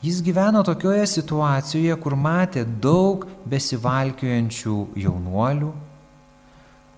Jis 0.00 0.22
gyveno 0.24 0.62
tokioje 0.64 1.04
situacijoje, 1.06 1.92
kur 2.00 2.14
matė 2.16 2.62
daug 2.64 3.26
besivalkiojančių 3.52 4.76
jaunuolių, 4.96 5.74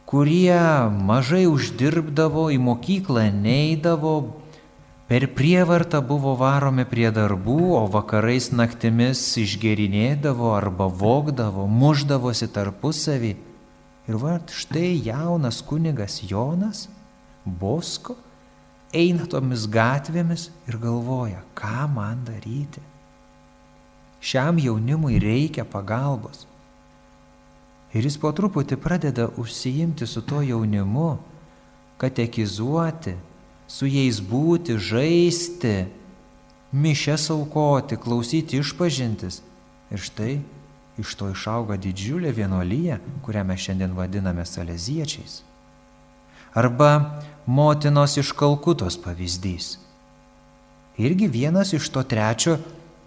kurie 0.07 0.61
mažai 1.09 1.49
uždirbdavo, 1.51 2.45
į 2.55 2.61
mokyklą 2.63 3.25
neidavo, 3.35 4.13
per 5.11 5.27
prievartą 5.35 5.99
buvo 5.99 6.37
varomi 6.39 6.85
prie 6.87 7.09
darbų, 7.11 7.73
o 7.81 7.81
vakarais 7.91 8.53
naktimis 8.55 9.25
išgerinėdavo 9.43 10.53
arba 10.55 10.87
vogdavo, 10.87 11.67
muždavosi 11.67 12.47
tarpusavį. 12.55 13.33
Ir 14.07 14.21
va, 14.23 14.37
štai 14.47 14.95
jaunas 15.09 15.59
kunigas 15.67 16.21
Jonas, 16.23 16.87
Bosko, 17.43 18.15
eina 18.95 19.27
tomis 19.27 19.67
gatvėmis 19.67 20.53
ir 20.71 20.79
galvoja, 20.79 21.43
ką 21.59 21.91
man 21.91 22.23
daryti. 22.31 22.92
Šiam 24.23 24.59
jaunimui 24.63 25.19
reikia 25.19 25.65
pagalbos. 25.67 26.47
Ir 27.93 28.07
jis 28.07 28.17
po 28.23 28.31
truputį 28.33 28.79
pradeda 28.81 29.27
užsiimti 29.37 30.07
su 30.07 30.23
to 30.25 30.41
jaunimu, 30.47 31.17
katekizuoti, 32.01 33.17
su 33.69 33.89
jais 33.91 34.21
būti, 34.23 34.79
žaisti, 34.79 35.75
mišes 36.73 37.29
aukoti, 37.35 37.99
klausyti 38.01 38.63
išpažintis. 38.63 39.43
Ir 39.93 40.01
štai 40.01 40.39
iš 41.03 41.15
to 41.19 41.29
išauga 41.33 41.77
didžiulė 41.81 42.33
vienuolyje, 42.37 42.99
kurią 43.25 43.43
mes 43.49 43.61
šiandien 43.61 43.97
vadiname 43.97 44.45
saleziečiais. 44.49 45.43
Arba 46.55 47.23
motinos 47.47 48.17
iš 48.21 48.33
Kalkutos 48.37 48.99
pavyzdys. 49.01 49.79
Irgi 51.01 51.29
vienas 51.29 51.73
iš 51.73 51.89
to 51.89 52.03
trečio 52.05 52.59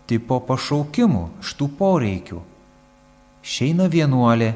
tipo 0.10 0.40
pašaukimų, 0.48 1.24
štų 1.46 1.68
poreikių. 1.80 2.42
Šeina 3.46 3.88
vienuolė 3.92 4.54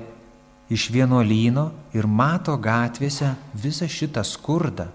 iš 0.70 0.90
vienuolyno 0.94 1.70
ir 1.98 2.06
mato 2.06 2.56
gatvėse 2.58 3.34
visą 3.58 3.90
šitą 3.90 4.24
skurdą, 4.26 4.88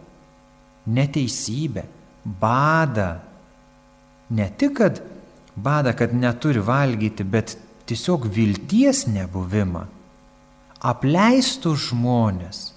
neteisybę, 0.86 1.84
badą. 2.24 3.18
Ne 4.34 4.48
tik, 4.58 4.78
kad 4.78 5.02
badą, 5.56 5.94
kad 5.98 6.14
neturi 6.14 6.62
valgyti, 6.62 7.24
bet 7.24 7.56
tiesiog 7.86 8.26
vilties 8.30 9.04
nebuvimą. 9.10 9.84
Apleistus 10.84 11.88
žmonės, 11.88 12.70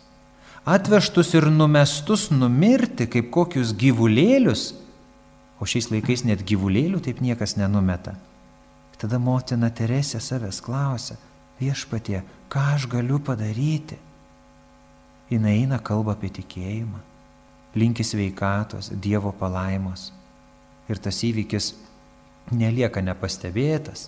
atvežtus 0.68 1.34
ir 1.36 1.50
numestus 1.52 2.30
numirti 2.32 3.08
kaip 3.12 3.30
kokius 3.34 3.74
gyvulėlius, 3.76 4.72
o 5.60 5.66
šiais 5.66 5.90
laikais 5.92 6.24
net 6.28 6.44
gyvulėlių 6.48 7.02
taip 7.06 7.22
niekas 7.24 7.56
nenumeta. 7.58 8.16
Tada 8.98 9.20
motina 9.22 9.70
Teresė 9.70 10.22
savęs 10.24 10.60
klausia, 10.66 11.18
viešpatie, 11.60 12.24
ką 12.50 12.64
aš 12.76 12.88
galiu 12.90 13.20
padaryti? 13.22 13.98
Jis 15.30 15.44
eina 15.44 15.78
kalba 15.84 16.16
apie 16.16 16.32
tikėjimą, 16.34 17.02
linki 17.76 18.06
sveikatos, 18.08 18.94
Dievo 18.96 19.34
palaimos. 19.36 20.12
Ir 20.88 21.02
tas 21.04 21.20
įvykis 21.28 21.74
nelieka 22.56 23.04
nepastebėtas. 23.04 24.08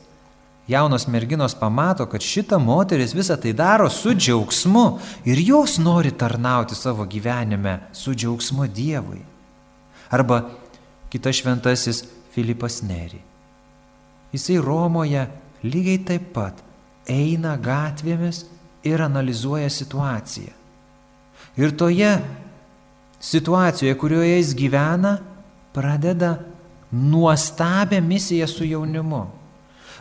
Jaunos 0.69 1.07
merginos 1.09 1.55
pamato, 1.57 2.05
kad 2.05 2.21
šita 2.21 2.59
moteris 2.61 3.15
visą 3.17 3.35
tai 3.41 3.55
daro 3.57 3.89
su 3.89 4.13
džiaugsmu 4.13 4.85
ir 5.25 5.41
jos 5.41 5.79
nori 5.81 6.11
tarnauti 6.13 6.77
savo 6.77 7.07
gyvenime 7.09 7.79
su 7.91 8.13
džiaugsmu 8.13 8.67
Dievui. 8.69 9.19
Arba 10.13 10.43
kitas 11.09 11.41
šventasis 11.41 12.03
Filipas 12.33 12.81
Neri. 12.81 13.21
Jisai 14.33 14.59
Romoje 14.61 15.25
lygiai 15.63 16.03
taip 16.05 16.29
pat 16.33 16.61
eina 17.09 17.55
gatvėmis 17.57 18.43
ir 18.85 19.01
analizuoja 19.01 19.69
situaciją. 19.73 20.53
Ir 21.59 21.73
toje 21.75 22.11
situacijoje, 23.19 23.97
kurioje 23.97 24.37
jis 24.37 24.53
gyvena, 24.55 25.17
pradeda 25.73 26.37
nuostabę 26.91 28.01
misiją 28.01 28.47
su 28.47 28.65
jaunimu. 28.65 29.25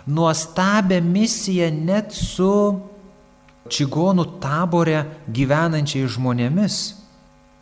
Nuostabę 0.06 1.00
misiją 1.00 1.70
net 1.72 2.14
su 2.14 2.52
čigonų 3.68 4.24
taborė 4.40 5.02
gyvenančiai 5.28 6.08
žmonėmis, 6.08 6.78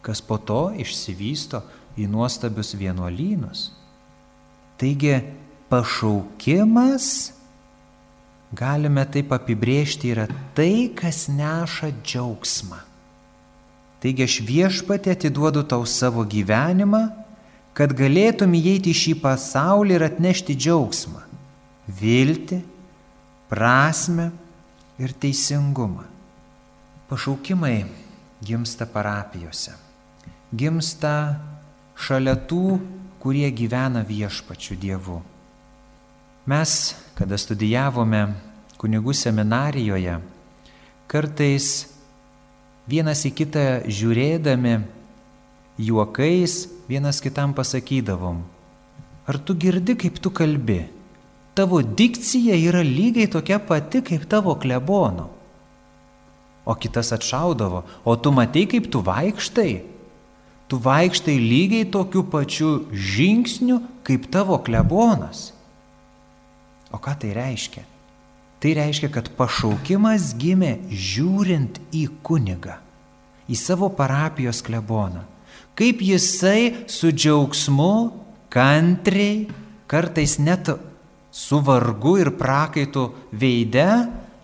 kas 0.02 0.22
po 0.22 0.38
to 0.38 0.68
išsivysto 0.78 1.62
į 1.96 2.06
nuostabius 2.10 2.74
vienuolynus. 2.76 3.70
Taigi 4.76 5.16
pašaukimas 5.70 7.32
galime 8.56 9.04
taip 9.10 9.32
apibrėžti, 9.34 10.12
yra 10.14 10.26
tai, 10.56 10.88
kas 10.96 11.26
neša 11.32 11.90
džiaugsmą. 12.02 12.78
Taigi 14.02 14.26
aš 14.26 14.40
viešpatė 14.46 15.16
atiduodu 15.16 15.64
tau 15.66 15.86
savo 15.88 16.24
gyvenimą, 16.28 17.08
kad 17.76 17.92
galėtum 17.96 18.54
įeiti 18.56 18.92
į 18.92 19.00
šį 19.00 19.14
pasaulį 19.24 19.96
ir 19.98 20.04
atnešti 20.06 20.56
džiaugsmą, 20.56 21.24
viltį, 21.98 22.60
prasme 23.50 24.30
ir 25.00 25.12
teisingumą. 25.12 26.06
Pašaukimai 27.10 27.84
gimsta 28.44 28.86
parapijose, 28.90 29.74
gimsta 30.54 31.12
šalia 31.96 32.36
tų, 32.36 32.78
kurie 33.20 33.48
gyvena 33.50 34.04
viešpačiu 34.06 34.76
Dievu. 34.78 35.20
Mes, 36.46 36.94
kada 37.18 37.38
studijavome 37.40 38.20
kunigų 38.78 39.14
seminarijoje, 39.16 40.20
kartais 41.10 41.70
vienas 42.86 43.24
į 43.26 43.32
kitą 43.40 43.64
žiūrėdami, 43.88 44.76
juokais 45.82 46.66
vienas 46.86 47.18
kitam 47.24 47.56
pasakydavom, 47.56 48.44
ar 49.26 49.40
tu 49.42 49.56
girdi, 49.58 49.96
kaip 49.98 50.20
tu 50.22 50.30
kalbi? 50.30 50.84
Tavo 51.56 51.80
dikcija 51.80 52.54
yra 52.68 52.84
lygiai 52.84 53.30
tokia 53.32 53.58
pati 53.58 54.02
kaip 54.04 54.28
tavo 54.28 54.54
klebono. 54.60 55.30
O 56.68 56.74
kitas 56.76 57.14
atšaudavo, 57.16 57.82
o 58.04 58.16
tu 58.20 58.30
matei, 58.34 58.66
kaip 58.68 58.90
tu 58.92 59.00
vaikštai? 59.00 59.95
Tu 60.66 60.78
vaikštai 60.82 61.36
lygiai 61.38 61.86
tokiu 61.86 62.24
pačiu 62.26 62.88
žingsniu 62.90 63.78
kaip 64.02 64.26
tavo 64.30 64.58
klebonas. 64.58 65.52
O 66.90 66.98
ką 66.98 67.14
tai 67.20 67.30
reiškia? 67.36 67.84
Tai 68.58 68.72
reiškia, 68.74 69.10
kad 69.12 69.28
pašaukimas 69.36 70.32
gimė 70.40 70.78
žiūrint 70.90 71.78
į 71.94 72.06
kunigą, 72.24 72.78
į 73.46 73.54
savo 73.58 73.90
parapijos 73.94 74.62
kleboną. 74.64 75.22
Kaip 75.76 76.00
jisai 76.00 76.88
su 76.88 77.12
džiaugsmu, 77.12 77.92
kantriai, 78.50 79.44
kartais 79.86 80.38
net 80.40 80.72
su 81.30 81.60
vargu 81.60 82.16
ir 82.22 82.32
prakaitu 82.34 83.10
veide 83.30 83.86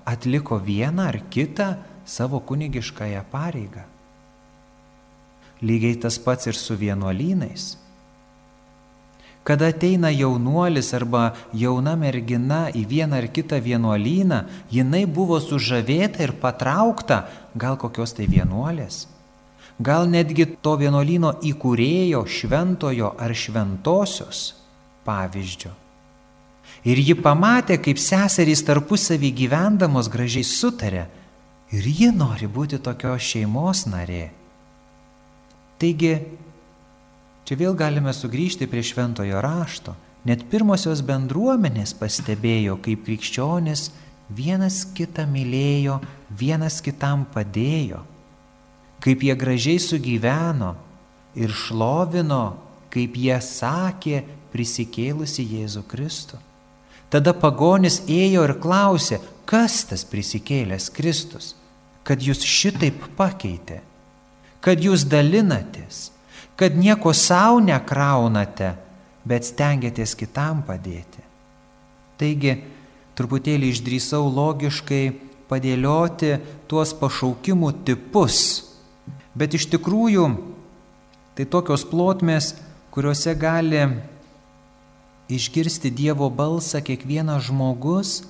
atliko 0.04 0.60
vieną 0.60 1.08
ar 1.08 1.18
kitą 1.32 1.72
savo 2.04 2.42
kunigiškąją 2.44 3.24
pareigą. 3.32 3.91
Lygiai 5.62 5.96
tas 6.02 6.18
pats 6.18 6.50
ir 6.50 6.58
su 6.58 6.74
vienuolynais. 6.76 7.76
Kada 9.42 9.66
ateina 9.72 10.10
jaunuolis 10.10 10.92
arba 10.94 11.32
jauna 11.52 11.96
mergina 11.98 12.68
į 12.70 12.84
vieną 12.86 13.18
ar 13.18 13.26
kitą 13.34 13.58
vienuolyną, 13.58 14.44
jinai 14.70 15.02
buvo 15.06 15.40
sužavėta 15.42 16.22
ir 16.22 16.36
patraukta 16.38 17.24
gal 17.58 17.74
kokios 17.78 18.14
tai 18.14 18.28
vienuolės, 18.30 19.08
gal 19.82 20.06
netgi 20.06 20.46
to 20.62 20.76
vienuolyno 20.78 21.34
įkūrėjo, 21.42 22.22
šventojo 22.22 23.14
ar 23.18 23.34
šventosios 23.34 24.52
pavyzdžio. 25.06 25.72
Ir 26.86 26.98
ji 27.02 27.16
pamatė, 27.18 27.80
kaip 27.82 27.98
seserys 27.98 28.62
tarpusavį 28.66 29.32
gyvendamos 29.42 30.06
gražiai 30.10 30.46
sutarė 30.46 31.08
ir 31.74 31.90
ji 31.98 32.12
nori 32.14 32.46
būti 32.46 32.78
tokios 32.78 33.26
šeimos 33.26 33.86
narė. 33.90 34.41
Taigi 35.82 36.14
Čia 37.42 37.58
vėl 37.58 37.74
galime 37.74 38.12
sugrįžti 38.14 38.68
prie 38.70 38.84
šventojo 38.86 39.42
rašto. 39.42 39.96
Net 40.24 40.44
pirmosios 40.50 41.02
bendruomenės 41.02 41.96
pastebėjo, 41.98 42.76
kaip 42.84 43.02
krikščionis 43.08 43.88
vienas 44.32 44.84
kitą 44.94 45.24
mylėjo, 45.26 45.98
vienas 46.38 46.78
kitam 46.84 47.24
padėjo, 47.34 48.04
kaip 49.02 49.24
jie 49.26 49.34
gražiai 49.34 49.82
sugyveno 49.82 50.76
ir 51.34 51.50
šlovino, 51.50 52.54
kaip 52.94 53.18
jie 53.18 53.40
sakė 53.42 54.22
prisikėlusi 54.54 55.42
Jėzų 55.42 55.82
Kristų. 55.90 56.38
Tada 57.10 57.34
pagonis 57.34 58.04
ėjo 58.06 58.46
ir 58.46 58.54
klausė, 58.62 59.18
kas 59.44 59.82
tas 59.90 60.06
prisikėlęs 60.06 60.86
Kristus, 60.94 61.56
kad 62.06 62.22
jūs 62.22 62.46
šitaip 62.46 63.02
pakeitė, 63.18 63.82
kad 64.62 64.80
jūs 64.80 65.04
dalinatės, 65.10 66.10
kad 66.56 66.76
nieko 66.78 67.12
savo 67.16 67.60
nekraunate, 67.64 68.76
bet 69.26 69.46
stengiatės 69.46 70.14
kitam 70.18 70.62
padėti. 70.66 71.22
Taigi, 72.18 72.56
truputėlį 73.18 73.72
išdrysau 73.72 74.28
logiškai 74.30 75.04
padėlioti 75.50 76.36
tuos 76.70 76.94
pašaukimų 76.96 77.72
tipus, 77.86 78.38
bet 79.34 79.58
iš 79.58 79.68
tikrųjų 79.74 80.26
tai 81.36 81.46
tokios 81.48 81.84
plotmės, 81.88 82.54
kuriuose 82.92 83.34
gali 83.40 83.86
išgirsti 85.32 85.90
Dievo 85.90 86.28
balsą 86.30 86.82
kiekvienas 86.84 87.48
žmogus 87.48 88.20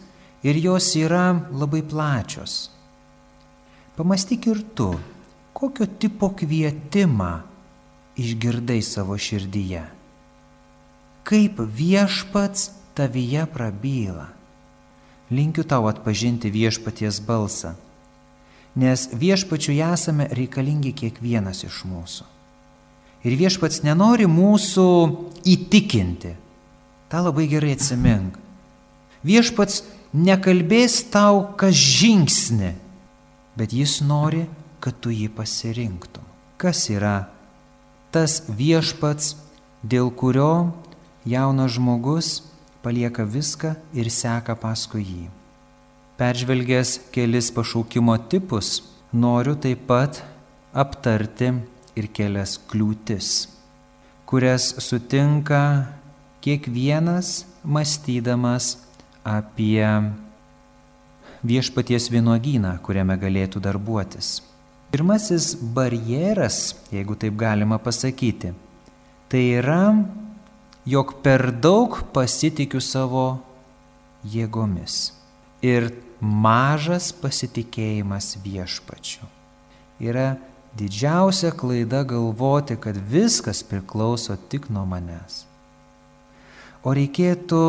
ir 0.47 0.59
jos 0.59 0.93
yra 0.99 1.33
labai 1.51 1.83
plačios. 1.83 2.71
Pamastyk 3.97 4.47
ir 4.49 4.63
tu, 4.77 4.95
kokio 5.63 5.87
tipo 5.87 6.33
kvietimą 6.35 7.39
išgirdai 8.19 8.81
savo 8.83 9.15
širdyje. 9.15 9.83
Kaip 11.23 11.61
viešpats 11.63 12.71
tavyje 12.99 13.45
prabyla. 13.47 14.27
Linkiu 15.31 15.63
tau 15.63 15.87
atpažinti 15.87 16.51
viešpaties 16.51 17.21
balsą, 17.23 17.77
nes 18.75 19.05
viešpačiui 19.15 19.79
esame 19.87 20.27
reikalingi 20.35 20.91
kiekvienas 20.99 21.63
iš 21.69 21.85
mūsų. 21.87 22.27
Ir 23.23 23.37
viešpats 23.39 23.85
nenori 23.87 24.27
mūsų 24.27 24.87
įtikinti. 25.47 26.33
Ta 27.07 27.23
labai 27.23 27.47
gerai 27.47 27.77
atsimink. 27.79 28.35
Viešpats 29.23 29.85
nekalbės 30.11 30.99
tau 31.15 31.55
kas 31.55 31.79
žingsnį, 31.79 32.73
bet 33.55 33.79
jis 33.79 34.01
nori, 34.03 34.43
kad 34.83 34.99
tu 35.01 35.13
jį 35.15 35.29
pasirinktum. 35.37 36.25
Kas 36.59 36.89
yra 36.91 37.29
tas 38.15 38.43
viešpats, 38.51 39.37
dėl 39.83 40.11
kurio 40.15 40.73
jaunas 41.27 41.77
žmogus 41.77 42.43
palieka 42.83 43.25
viską 43.25 43.77
ir 43.95 44.11
seka 44.11 44.57
paskui 44.59 45.05
jį. 45.07 45.27
Peržvelgęs 46.19 46.99
kelis 47.15 47.51
pašaukimo 47.55 48.15
tipus, 48.31 48.83
noriu 49.13 49.55
taip 49.57 49.87
pat 49.89 50.23
aptarti 50.75 51.51
ir 51.99 52.09
kelias 52.15 52.59
kliūtis, 52.71 53.49
kurias 54.27 54.71
sutinka 54.83 55.63
kiekvienas 56.45 57.45
mąstydamas 57.65 58.77
apie 59.25 59.87
viešpaties 61.43 62.09
vynogyną, 62.11 62.79
kuriame 62.83 63.19
galėtų 63.19 63.63
darbuotis. 63.63 64.52
Pirmasis 64.93 65.55
barjeras, 65.57 66.75
jeigu 66.93 67.15
taip 67.17 67.37
galima 67.41 67.79
pasakyti, 67.81 68.51
tai 69.33 69.45
yra 69.57 69.87
jog 70.85 71.15
per 71.25 71.49
daug 71.65 71.97
pasitikiu 72.13 72.81
savo 72.85 73.25
jėgomis 74.29 75.15
ir 75.65 75.89
mažas 76.21 77.09
pasitikėjimas 77.23 78.35
viešpačiu. 78.45 79.25
Yra 80.03 80.35
didžiausia 80.77 81.55
klaida 81.57 82.03
galvoti, 82.05 82.77
kad 82.77 82.99
viskas 82.99 83.63
priklauso 83.65 84.37
tik 84.53 84.69
nuo 84.69 84.85
manęs. 84.89 85.47
O 86.85 86.93
reikėtų 86.93 87.63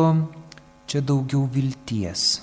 čia 0.90 1.00
daugiau 1.00 1.46
vilties. 1.48 2.42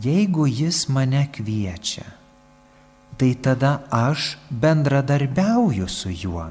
Jeigu 0.00 0.46
jis 0.48 0.86
mane 0.88 1.26
kviečia, 1.34 2.06
tai 3.20 3.34
tada 3.34 3.82
aš 3.90 4.38
bendradarbiauju 4.48 5.88
su 5.88 6.08
juo. 6.10 6.46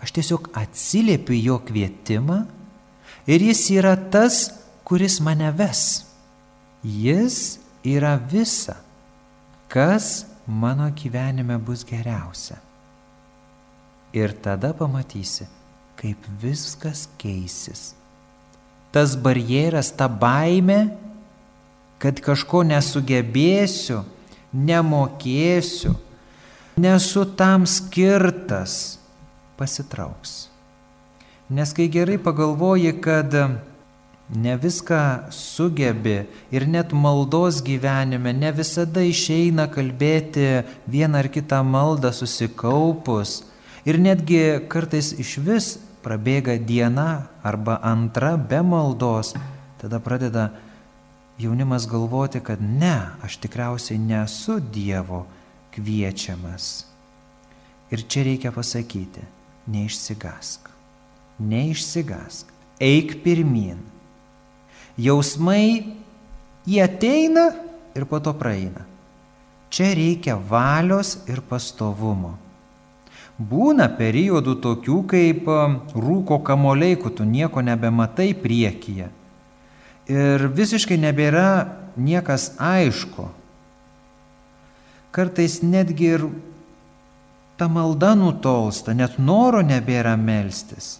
Aš 0.00 0.14
tiesiog 0.16 0.48
atsiliepiu 0.56 1.36
jo 1.36 1.58
kvietimą 1.60 2.38
ir 3.28 3.44
jis 3.50 3.66
yra 3.76 3.92
tas, 4.08 4.48
kuris 4.88 5.18
mane 5.20 5.50
ves. 5.52 6.06
Jis 6.80 7.58
yra 7.84 8.16
visa, 8.16 8.78
kas 9.68 10.24
mano 10.46 10.88
gyvenime 10.88 11.58
bus 11.60 11.84
geriausia. 11.84 12.56
Ir 14.16 14.32
tada 14.40 14.72
pamatysi, 14.72 15.44
kaip 16.00 16.30
viskas 16.40 17.10
keisis. 17.20 17.92
Tas 18.88 19.18
barjeras, 19.20 19.92
ta 19.92 20.08
baime, 20.08 20.86
kad 22.00 22.24
kažko 22.24 22.64
nesugebėsiu, 22.64 24.06
nemokėsiu, 24.52 25.94
nesu 26.78 27.24
tam 27.38 27.66
skirtas 27.66 28.98
pasitrauks. 29.58 30.48
Nes 31.48 31.72
kai 31.72 31.88
gerai 31.88 32.18
pagalvoji, 32.20 32.92
kad 33.00 33.34
ne 34.28 34.56
viską 34.60 35.32
sugebi 35.32 36.26
ir 36.52 36.66
net 36.68 36.92
maldos 36.92 37.62
gyvenime 37.64 38.34
ne 38.36 38.52
visada 38.52 39.00
išeina 39.00 39.68
kalbėti 39.72 40.64
vieną 40.84 41.22
ar 41.24 41.28
kitą 41.32 41.62
maldą 41.64 42.12
susikaupus 42.12 43.40
ir 43.88 43.96
netgi 43.96 44.68
kartais 44.68 45.14
iš 45.16 45.38
vis 45.40 45.68
prabėga 46.04 46.58
diena 46.60 47.28
arba 47.42 47.78
antra 47.82 48.36
be 48.36 48.60
maldos, 48.62 49.32
tada 49.80 50.00
pradeda 50.00 50.50
jaunimas 51.38 51.86
galvoti, 51.88 52.40
kad 52.40 52.62
ne, 52.62 53.10
aš 53.22 53.36
tikriausiai 53.36 53.98
nesu 53.98 54.58
Dievo 54.60 55.26
kviečiamas. 55.74 56.86
Ir 57.90 58.02
čia 58.08 58.24
reikia 58.26 58.52
pasakyti, 58.52 59.22
neišsigask. 59.66 60.68
Neišsigask. 61.38 62.50
Eik 62.80 63.22
pirmin. 63.24 63.78
Jausmai 64.98 65.94
jie 66.66 66.82
ateina 66.82 67.52
ir 67.94 68.04
po 68.04 68.20
to 68.20 68.34
praeina. 68.34 68.84
Čia 69.70 69.92
reikia 69.94 70.36
valios 70.36 71.18
ir 71.28 71.40
pastovumo. 71.44 72.34
Būna 73.38 73.86
periodų 73.94 74.56
tokių 74.58 74.98
kaip 75.06 75.46
um, 75.46 75.76
rūko 75.94 76.40
kamoliai, 76.42 76.96
kur 76.98 77.12
tu 77.14 77.22
nieko 77.22 77.62
nebematai 77.62 78.32
priekyje. 78.34 79.06
Ir 80.08 80.46
visiškai 80.56 80.96
nebėra 80.96 81.48
niekas 82.00 82.54
aišku. 82.56 83.26
Kartais 85.12 85.60
netgi 85.60 86.12
ir 86.16 86.24
ta 87.58 87.68
malda 87.68 88.14
nutolsta, 88.16 88.94
net 88.94 89.18
noro 89.18 89.60
nebėra 89.60 90.16
melstis. 90.16 90.96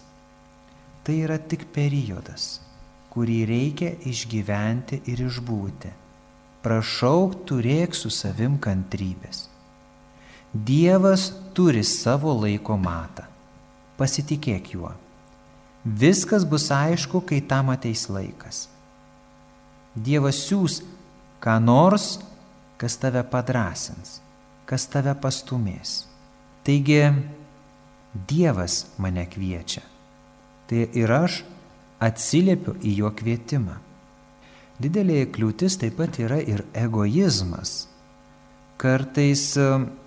Tai 1.01 1.15
yra 1.25 1.39
tik 1.39 1.65
periodas, 1.73 2.59
kurį 3.09 3.39
reikia 3.49 3.95
išgyventi 4.05 5.01
ir 5.09 5.25
išbūti. 5.25 5.93
Prašau, 6.61 7.31
turėk 7.47 7.95
su 7.95 8.11
savim 8.11 8.59
kantrybės. 8.61 9.47
Dievas 10.53 11.29
turi 11.55 11.85
savo 11.85 12.33
laiko 12.43 12.75
matą. 12.77 13.23
Pasitikėk 13.97 14.73
juo. 14.75 14.91
Viskas 15.85 16.43
bus 16.43 16.67
aišku, 16.73 17.21
kai 17.23 17.39
tam 17.39 17.71
ateis 17.71 18.09
laikas. 18.11 18.67
Dievas 20.05 20.39
siūs 20.47 20.79
ką 21.43 21.57
nors, 21.63 22.17
kas 22.79 22.95
tave 23.01 23.23
padrasins, 23.27 24.19
kas 24.69 24.87
tave 24.91 25.15
pastumės. 25.19 26.05
Taigi 26.63 27.01
Dievas 28.29 28.85
mane 28.97 29.25
kviečia. 29.29 29.83
Tai 30.69 30.85
ir 30.97 31.11
aš 31.13 31.43
atsiliepiu 32.01 32.75
į 32.81 32.95
jo 33.01 33.11
kvietimą. 33.13 33.77
Didelė 34.79 35.25
kliūtis 35.33 35.75
taip 35.81 35.97
pat 35.99 36.21
yra 36.23 36.39
ir 36.39 36.63
egoizmas, 36.77 37.89
kartais 38.79 39.43
e, 39.59 39.65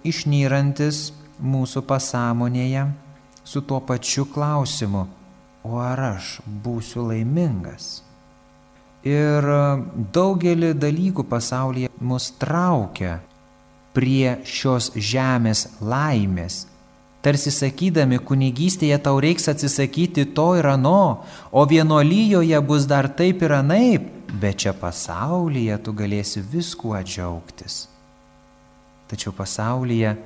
išnyrantis 0.09 1.11
mūsų 1.43 1.83
pasąmonėje 1.85 2.87
su 3.45 3.61
tuo 3.69 3.83
pačiu 3.85 4.25
klausimu, 4.33 5.05
o 5.69 5.77
ar 5.83 6.01
aš 6.15 6.39
būsiu 6.65 7.05
laimingas? 7.11 8.01
Ir 9.09 9.49
e, 9.51 9.63
daugelį 10.15 10.73
dalykų 10.79 11.25
pasaulyje 11.27 11.91
mus 11.99 12.31
traukia 12.39 13.19
prie 13.93 14.39
šios 14.47 14.93
žemės 14.95 15.67
laimės. 15.81 16.67
Tarsi 17.23 17.53
sakydami, 17.55 18.19
kunigystėje 18.19 18.97
tau 19.03 19.21
reiks 19.23 19.47
atsisakyti 19.51 20.25
to 20.35 20.49
ir 20.59 20.67
ano, 20.67 21.23
o 21.55 21.63
vienolyjoje 21.71 22.59
bus 22.67 22.89
dar 22.91 23.07
taip 23.19 23.45
ir 23.47 23.55
anaip, 23.61 24.09
bet 24.43 24.65
čia 24.65 24.73
pasaulyje 24.75 25.79
tu 25.87 25.95
galėsi 25.95 26.43
viskuo 26.43 26.97
džiaugtis. 26.99 27.85
Tačiau 29.11 29.35
pasaulyje 29.37 30.17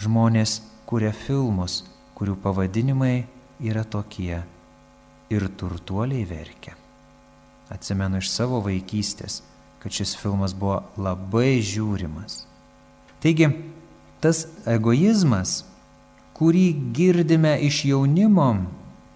žmonės 0.00 0.60
kuria 0.88 1.12
filmus, 1.12 1.82
kurių 2.16 2.38
pavadinimai 2.40 3.24
yra 3.64 3.84
tokie 3.84 4.40
ir 5.34 5.48
turtuoliai 5.58 6.24
verkia. 6.28 6.83
Atsimenu 7.72 8.20
iš 8.20 8.28
savo 8.34 8.60
vaikystės 8.64 9.40
kad 9.84 9.92
šis 9.92 10.14
filmas 10.16 10.54
buvo 10.56 10.78
labai 10.96 11.58
žiūrimas. 11.60 12.46
Taigi, 13.20 13.50
tas 14.24 14.46
egoizmas, 14.64 15.58
kurį 16.32 16.70
girdime 16.96 17.52
iš 17.66 17.82
jaunimo, 17.90 18.46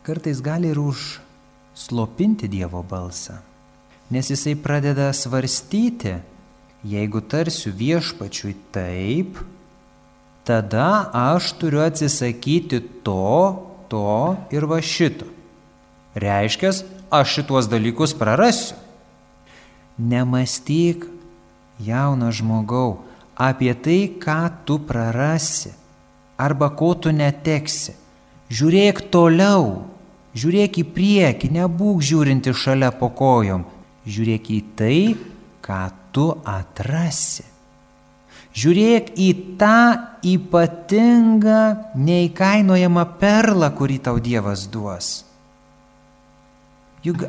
kartais 0.05 0.43
gali 0.45 0.69
ir 0.69 0.81
užslopinti 0.83 2.51
Dievo 2.53 2.83
balsą, 2.85 3.39
nes 4.13 4.29
jisai 4.29 4.53
pradeda 4.61 5.09
svarstyti, 5.17 6.19
jeigu 6.85 7.25
tarsiu 7.25 7.73
viešpačiui 7.73 8.53
taip, 8.77 9.41
tada 10.45 11.09
aš 11.33 11.55
turiu 11.63 11.81
atsisakyti 11.87 12.83
to, 13.09 13.33
to 13.89 14.37
ir 14.53 14.69
va 14.69 14.83
šito. 14.85 15.33
Reiškia, 16.13 16.77
aš 17.11 17.39
šituos 17.39 17.69
dalykus 17.71 18.15
prarasiu. 18.17 18.77
Nemastyk, 19.99 21.07
jaunas 21.83 22.39
žmogau, 22.39 23.03
apie 23.35 23.75
tai, 23.75 24.01
ką 24.19 24.65
tu 24.65 24.79
prarasi 24.79 25.75
arba 26.39 26.71
ko 26.71 26.95
tu 26.95 27.11
neteksi. 27.11 27.97
Žiūrėk 28.49 29.09
toliau, 29.11 29.89
Žiūrėk 30.39 30.83
į 30.83 30.85
priekį, 30.95 31.51
nebūk 31.57 32.03
žiūrinti 32.05 32.53
šalia 32.55 32.93
po 32.95 33.09
kojom. 33.17 33.65
Žiūrėk 34.09 34.51
į 34.53 34.59
tai, 34.79 34.99
ką 35.65 35.81
tu 36.15 36.29
atrasi. 36.47 37.47
Žiūrėk 38.59 39.13
į 39.19 39.29
tą 39.61 39.81
ypatingą, 40.27 41.63
neįkainojamą 41.95 43.05
perlą, 43.21 43.71
kurį 43.79 43.99
tau 44.09 44.19
Dievas 44.23 44.67
duos. 44.71 45.28
Juk 47.05 47.25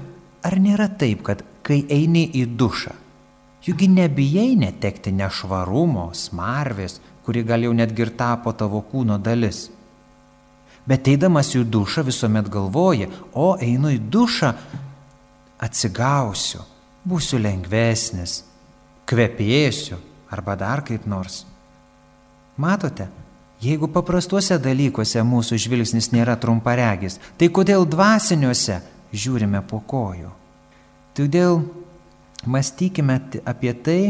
ar 0.45 0.57
nėra 0.59 0.89
taip, 0.99 1.23
kad 1.25 1.43
kai 1.65 1.83
eini 1.91 2.25
į 2.39 2.45
dušą, 2.57 2.93
jugi 3.67 3.89
nebijai 3.91 4.55
netekti 4.57 5.13
nešvarumo, 5.13 6.09
smarvės, 6.15 6.99
kuri 7.25 7.43
gal 7.45 7.67
jau 7.67 7.73
netgi 7.75 8.05
ir 8.07 8.13
tapo 8.17 8.53
tavo 8.57 8.81
kūno 8.81 9.19
dalis. 9.21 9.67
Bet 10.89 11.07
eidamas 11.11 11.51
į 11.53 11.65
dušą 11.69 12.05
visuomet 12.07 12.49
galvoji, 12.49 13.09
o 13.37 13.53
einu 13.61 13.91
į 13.93 13.99
dušą, 14.09 14.53
atsigausiu, 15.61 16.63
būsiu 17.05 17.37
lengvesnis, 17.43 18.39
kvepėsiu 19.09 19.99
arba 20.31 20.55
dar 20.57 20.81
kaip 20.87 21.05
nors. 21.05 21.43
Matote, 22.59 23.09
jeigu 23.61 23.89
paprastuose 23.91 24.57
dalykuose 24.61 25.21
mūsų 25.23 25.59
žvilgsnis 25.61 26.09
nėra 26.15 26.39
trumparegis, 26.39 27.19
tai 27.37 27.51
kodėl 27.53 27.85
dvasiniuose 27.85 28.79
žiūrime 29.13 29.61
po 29.67 29.81
kojų? 29.81 30.31
Todėl 31.17 31.63
mąstykime 32.45 33.19
apie 33.49 33.73
tai, 33.73 34.01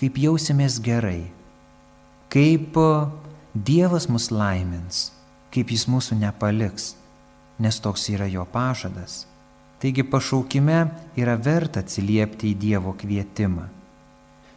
kaip 0.00 0.18
jausimės 0.20 0.80
gerai, 0.82 1.30
kaip 2.32 2.78
Dievas 3.54 4.08
mus 4.10 4.32
laimins, 4.34 5.12
kaip 5.54 5.70
Jis 5.70 5.84
mūsų 5.86 6.18
nepaliks, 6.18 6.96
nes 7.62 7.78
toks 7.78 8.08
yra 8.10 8.26
Jo 8.26 8.42
pažadas. 8.50 9.24
Taigi 9.78 10.02
pašaukime 10.02 10.78
yra 11.20 11.36
verta 11.38 11.82
atsiliepti 11.84 12.50
į 12.50 12.58
Dievo 12.58 12.94
kvietimą. 12.98 13.68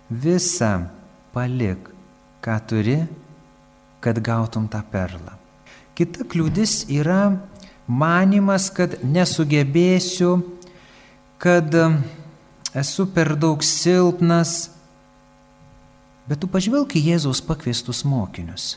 Visa 0.09 0.87
palik, 1.33 1.89
ką 2.41 2.55
turi, 2.65 3.01
kad 4.01 4.21
gautum 4.23 4.69
tą 4.71 4.81
perlą. 4.87 5.35
Kita 5.97 6.25
kliūdis 6.29 6.87
yra 6.93 7.35
manimas, 7.87 8.69
kad 8.69 8.99
nesugebėsiu, 9.03 10.37
kad 11.41 11.73
esu 12.77 13.07
per 13.11 13.35
daug 13.39 13.63
silpnas, 13.63 14.67
Bet 16.27 16.41
tu 16.43 16.49
pažvelk 16.51 16.97
į 16.99 17.05
Jėzaus 17.13 17.39
pakviestus 17.39 18.03
mokinius. 18.03 18.75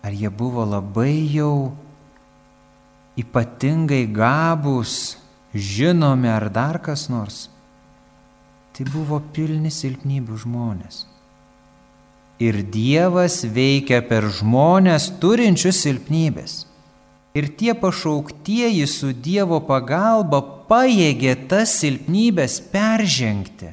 Ar 0.00 0.14
jie 0.16 0.30
buvo 0.32 0.64
labai 0.64 1.28
jau 1.28 1.76
ypatingai 3.20 4.06
gabus, 4.08 5.18
žinomi 5.52 6.30
ar 6.32 6.48
dar 6.48 6.80
kas 6.80 7.10
nors? 7.12 7.50
Tai 8.72 8.86
buvo 8.88 9.20
pilni 9.36 9.68
silpnybių 9.68 10.40
žmonės. 10.40 11.04
Ir 12.40 12.62
Dievas 12.72 13.42
veikia 13.44 14.00
per 14.00 14.30
žmonės 14.32 15.10
turinčius 15.20 15.82
silpnybės. 15.84 16.62
Ir 17.34 17.46
tie 17.54 17.76
pašauktieji 17.78 18.86
su 18.90 19.12
Dievo 19.14 19.60
pagalba 19.62 20.40
pajėgė 20.70 21.36
tas 21.50 21.76
silpnybės 21.78 22.58
peržengti, 22.72 23.70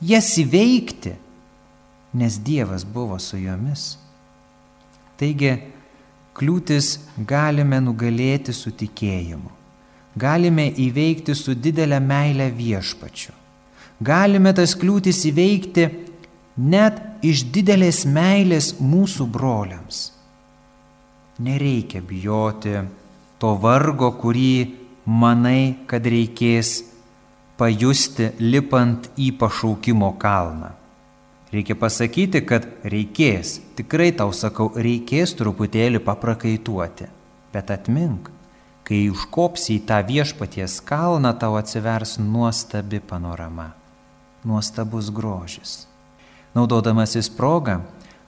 jas 0.00 0.32
įveikti 0.40 1.12
nes 2.16 2.38
Dievas 2.40 2.84
buvo 2.84 3.18
su 3.18 3.36
jomis. 3.36 3.96
Taigi, 5.20 5.52
kliūtis 6.36 6.96
galime 7.28 7.80
nugalėti 7.84 8.54
su 8.56 8.72
tikėjimu. 8.72 9.52
Galime 10.16 10.70
įveikti 10.80 11.36
su 11.36 11.52
didelė 11.52 12.00
meilė 12.00 12.48
viešpačiu. 12.56 13.34
Galime 14.00 14.52
tas 14.56 14.72
kliūtis 14.76 15.22
įveikti 15.28 15.86
net 16.56 17.00
iš 17.24 17.44
didelės 17.52 18.04
meilės 18.08 18.74
mūsų 18.80 19.28
broliams. 19.32 20.06
Nereikia 21.38 22.00
bijoti 22.00 22.78
to 23.36 23.52
vargo, 23.60 24.08
kurį 24.16 24.72
manai, 25.04 25.76
kad 25.86 26.06
reikės 26.08 26.78
pajusti 27.60 28.30
lipant 28.40 29.10
į 29.20 29.34
pašaukimo 29.36 30.14
kalną. 30.20 30.72
Reikia 31.52 31.76
pasakyti, 31.78 32.40
kad 32.48 32.66
reikės, 32.84 33.60
tikrai 33.78 34.10
tau 34.16 34.32
sakau, 34.34 34.70
reikės 34.74 35.36
truputėlį 35.38 36.00
paprakaituoti. 36.04 37.06
Bet 37.52 37.70
atmink, 37.70 38.32
kai 38.88 39.06
užkopsi 39.12 39.76
į 39.76 39.84
tą 39.88 40.00
viešpaties 40.08 40.80
kalną, 40.88 41.36
tau 41.38 41.54
atsivers 41.60 42.16
nuostabi 42.18 43.00
panorama, 43.00 43.70
nuostabus 44.44 45.12
grožis. 45.14 45.84
Naudodamasis 46.56 47.28
progą, 47.28 47.82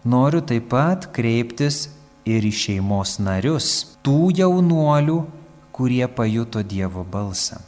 noriu 0.05 0.45
taip 0.45 0.69
pat 0.71 1.09
kreiptis 1.17 1.89
ir 2.29 2.45
į 2.45 2.53
šeimos 2.53 3.17
narius, 3.23 3.97
tų 4.05 4.31
jaunuolių, 4.37 5.19
kurie 5.73 6.05
pajuto 6.11 6.63
Dievo 6.67 7.05
balsą. 7.07 7.61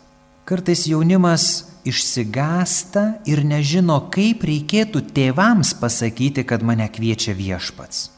Kartais 0.49 0.87
jaunimas 0.91 1.71
išsigasta 1.87 3.21
ir 3.29 3.45
nežino, 3.47 4.01
kaip 4.13 4.43
reikėtų 4.45 5.05
tėvams 5.15 5.77
pasakyti, 5.81 6.45
kad 6.45 6.65
mane 6.67 6.89
kviečia 6.93 7.37
viešpats. 7.39 8.09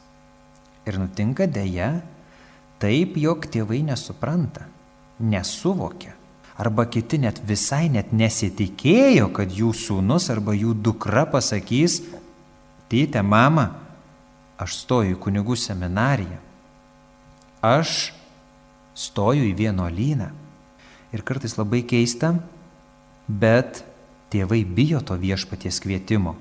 Ir 0.89 0.97
nutinka 0.99 1.47
dėja 1.47 1.93
taip, 2.81 3.15
jog 3.21 3.45
tėvai 3.47 3.83
nesupranta, 3.87 4.65
nesuvokia. 5.21 6.17
Arba 6.59 6.85
kiti 6.85 7.17
net 7.21 7.39
visai 7.47 7.87
net 7.89 8.11
nesitikėjo, 8.13 9.29
kad 9.33 9.53
jų 9.53 9.71
sūnus 9.77 10.27
arba 10.33 10.53
jų 10.53 10.75
dukra 10.85 11.23
pasakys, 11.29 12.01
tėtė, 12.91 13.23
mama, 13.25 13.71
aš 14.61 14.77
stoju 14.83 15.15
į 15.15 15.19
kunigų 15.21 15.57
seminariją, 15.59 16.39
aš 17.63 18.13
stoju 18.95 19.47
į 19.49 19.53
vienuolyną. 19.57 20.29
Ir 21.13 21.21
kartais 21.25 21.57
labai 21.59 21.83
keista, 21.85 22.33
bet 23.27 23.83
tėvai 24.33 24.63
bijo 24.65 25.01
to 25.05 25.17
viešpaties 25.19 25.79
kvietimo. 25.83 26.35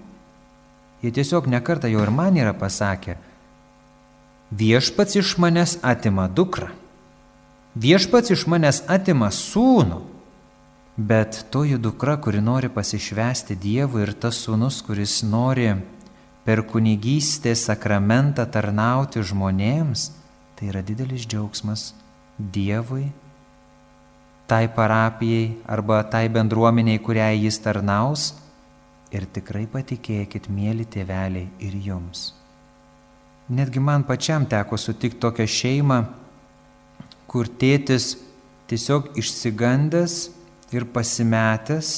Jie 1.03 1.13
tiesiog 1.13 1.49
nekarta 1.51 1.91
jau 1.91 2.01
ir 2.05 2.13
man 2.15 2.39
yra 2.39 2.55
pasakę, 2.57 3.19
viešpats 4.55 5.19
iš 5.19 5.35
manęs 5.43 5.77
atima 5.83 6.29
dukrą, 6.29 6.71
viešpats 7.75 8.33
iš 8.37 8.47
manęs 8.49 8.83
atima 8.89 9.33
sūnų, 9.35 9.99
bet 10.97 11.47
toji 11.51 11.81
dukra, 11.81 12.17
kuri 12.21 12.41
nori 12.45 12.69
pasišvesti 12.73 13.57
Dievui 13.57 14.05
ir 14.07 14.15
tas 14.15 14.39
sūnus, 14.45 14.83
kuris 14.87 15.23
nori 15.25 15.73
per 16.47 16.65
kunigystės 16.67 17.67
sakramentą 17.69 18.47
tarnauti 18.51 19.23
žmonėms, 19.23 20.11
tai 20.59 20.71
yra 20.73 20.83
didelis 20.87 21.27
džiaugsmas 21.27 21.93
Dievui 22.39 23.11
tai 24.53 24.69
parapijai 24.69 25.57
arba 25.67 26.03
tai 26.05 26.29
bendruomeniai, 26.29 26.99
kuriai 27.01 27.41
jis 27.41 27.57
tarnaus. 27.65 28.35
Ir 29.09 29.25
tikrai 29.25 29.65
patikėkit, 29.65 30.51
mėly 30.53 30.85
tėveliai, 30.89 31.49
ir 31.61 31.73
jums. 31.87 32.35
Netgi 33.49 33.81
man 33.81 34.05
pačiam 34.05 34.45
teko 34.45 34.77
sutikti 34.77 35.21
tokią 35.25 35.47
šeimą, 35.49 35.99
kur 37.29 37.49
tėtis 37.49 38.15
tiesiog 38.69 39.17
išsigandęs 39.21 40.17
ir 40.77 40.85
pasimetęs 40.85 41.91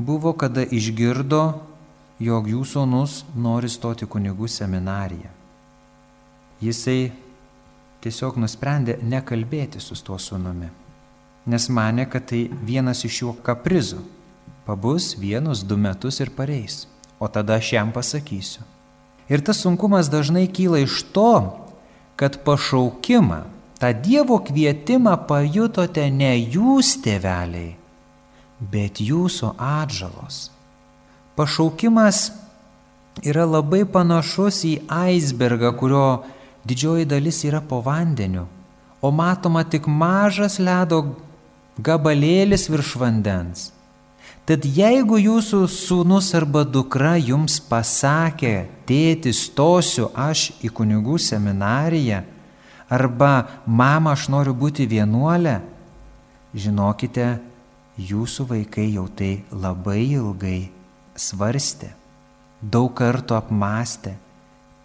buvo, 0.00 0.32
kada 0.32 0.64
išgirdo, 0.64 1.44
jog 2.20 2.48
jų 2.52 2.64
sūnus 2.68 3.22
nori 3.36 3.68
stoti 3.68 4.06
kunigų 4.06 4.48
seminariją. 4.48 5.32
Jisai 6.60 7.12
tiesiog 8.04 8.36
nusprendė 8.40 8.98
nekalbėti 9.00 9.80
su 9.80 9.96
tuo 10.04 10.18
sūnumi 10.20 10.68
nes 11.46 11.68
mane, 11.68 12.10
kad 12.10 12.24
tai 12.24 12.48
vienas 12.62 13.04
iš 13.04 13.22
jo 13.22 13.34
kaprizų. 13.44 14.02
Pabus 14.66 15.14
vienus 15.18 15.64
du 15.66 15.76
metus 15.80 16.20
ir 16.20 16.30
pareis, 16.36 16.84
o 17.18 17.28
tada 17.28 17.56
aš 17.58 17.72
jam 17.74 17.90
pasakysiu. 17.92 18.62
Ir 19.30 19.42
tas 19.46 19.62
sunkumas 19.62 20.10
dažnai 20.10 20.46
kyla 20.50 20.82
iš 20.84 21.02
to, 21.14 21.32
kad 22.18 22.42
pašaukimą, 22.44 23.42
tą 23.80 23.90
Dievo 24.04 24.38
kvietimą 24.44 25.16
pajutote 25.26 26.06
ne 26.12 26.34
jūs 26.36 26.98
tėveliai, 27.04 27.76
bet 28.60 29.00
jūsų 29.00 29.54
atžalos. 29.56 30.50
Pašaukimas 31.38 32.30
yra 33.22 33.46
labai 33.46 33.84
panašus 33.84 34.62
į 34.66 34.74
aisbergą, 34.90 35.72
kurio 35.78 36.22
didžioji 36.66 37.08
dalis 37.08 37.42
yra 37.46 37.60
po 37.60 37.80
vandeniu, 37.84 38.46
o 39.00 39.10
matoma 39.10 39.64
tik 39.64 39.86
mažas 39.88 40.58
ledo 40.60 41.02
gabalėlis 41.78 42.68
virš 42.70 42.96
vandens. 43.00 43.70
Tad 44.48 44.64
jeigu 44.66 45.20
jūsų 45.20 45.60
sūnus 45.70 46.32
arba 46.34 46.64
dukra 46.66 47.14
jums 47.20 47.60
pasakė, 47.62 48.66
tėti, 48.88 49.30
stosiu 49.36 50.08
aš 50.16 50.48
į 50.64 50.72
kunigų 50.74 51.20
seminariją, 51.22 52.24
arba 52.90 53.62
mama, 53.66 54.16
aš 54.16 54.26
noriu 54.32 54.56
būti 54.56 54.88
vienuolė, 54.90 55.60
žinokite, 56.56 57.36
jūsų 58.00 58.48
vaikai 58.50 58.88
jau 58.96 59.06
tai 59.14 59.44
labai 59.54 60.02
ilgai 60.08 60.79
svarstė, 61.20 61.92
daug 62.60 62.92
kartų 62.96 63.36
apmastė, 63.36 64.14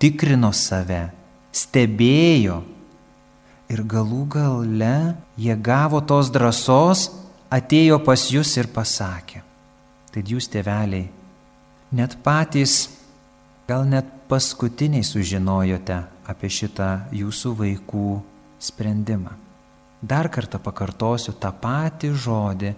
tikrino 0.02 0.52
save, 0.56 1.10
stebėjo 1.56 2.62
ir 3.72 3.84
galų 3.90 4.24
gale 4.36 4.98
jie 5.40 5.56
gavo 5.56 6.02
tos 6.06 6.32
drąsos, 6.34 7.10
atėjo 7.50 8.02
pas 8.04 8.28
jūs 8.32 8.56
ir 8.60 8.70
pasakė. 8.74 9.42
Tai 10.12 10.24
jūs 10.24 10.48
tėveliai, 10.52 11.10
net 11.96 12.16
patys, 12.24 12.90
gal 13.68 13.88
net 13.88 14.08
paskutiniai 14.30 15.04
sužinojote 15.04 15.98
apie 16.30 16.50
šitą 16.50 17.10
jūsų 17.14 17.52
vaikų 17.60 18.12
sprendimą. 18.62 19.34
Dar 20.06 20.30
kartą 20.30 20.60
pakartosiu 20.62 21.34
tą 21.42 21.52
patį 21.62 22.12
žodį, 22.14 22.72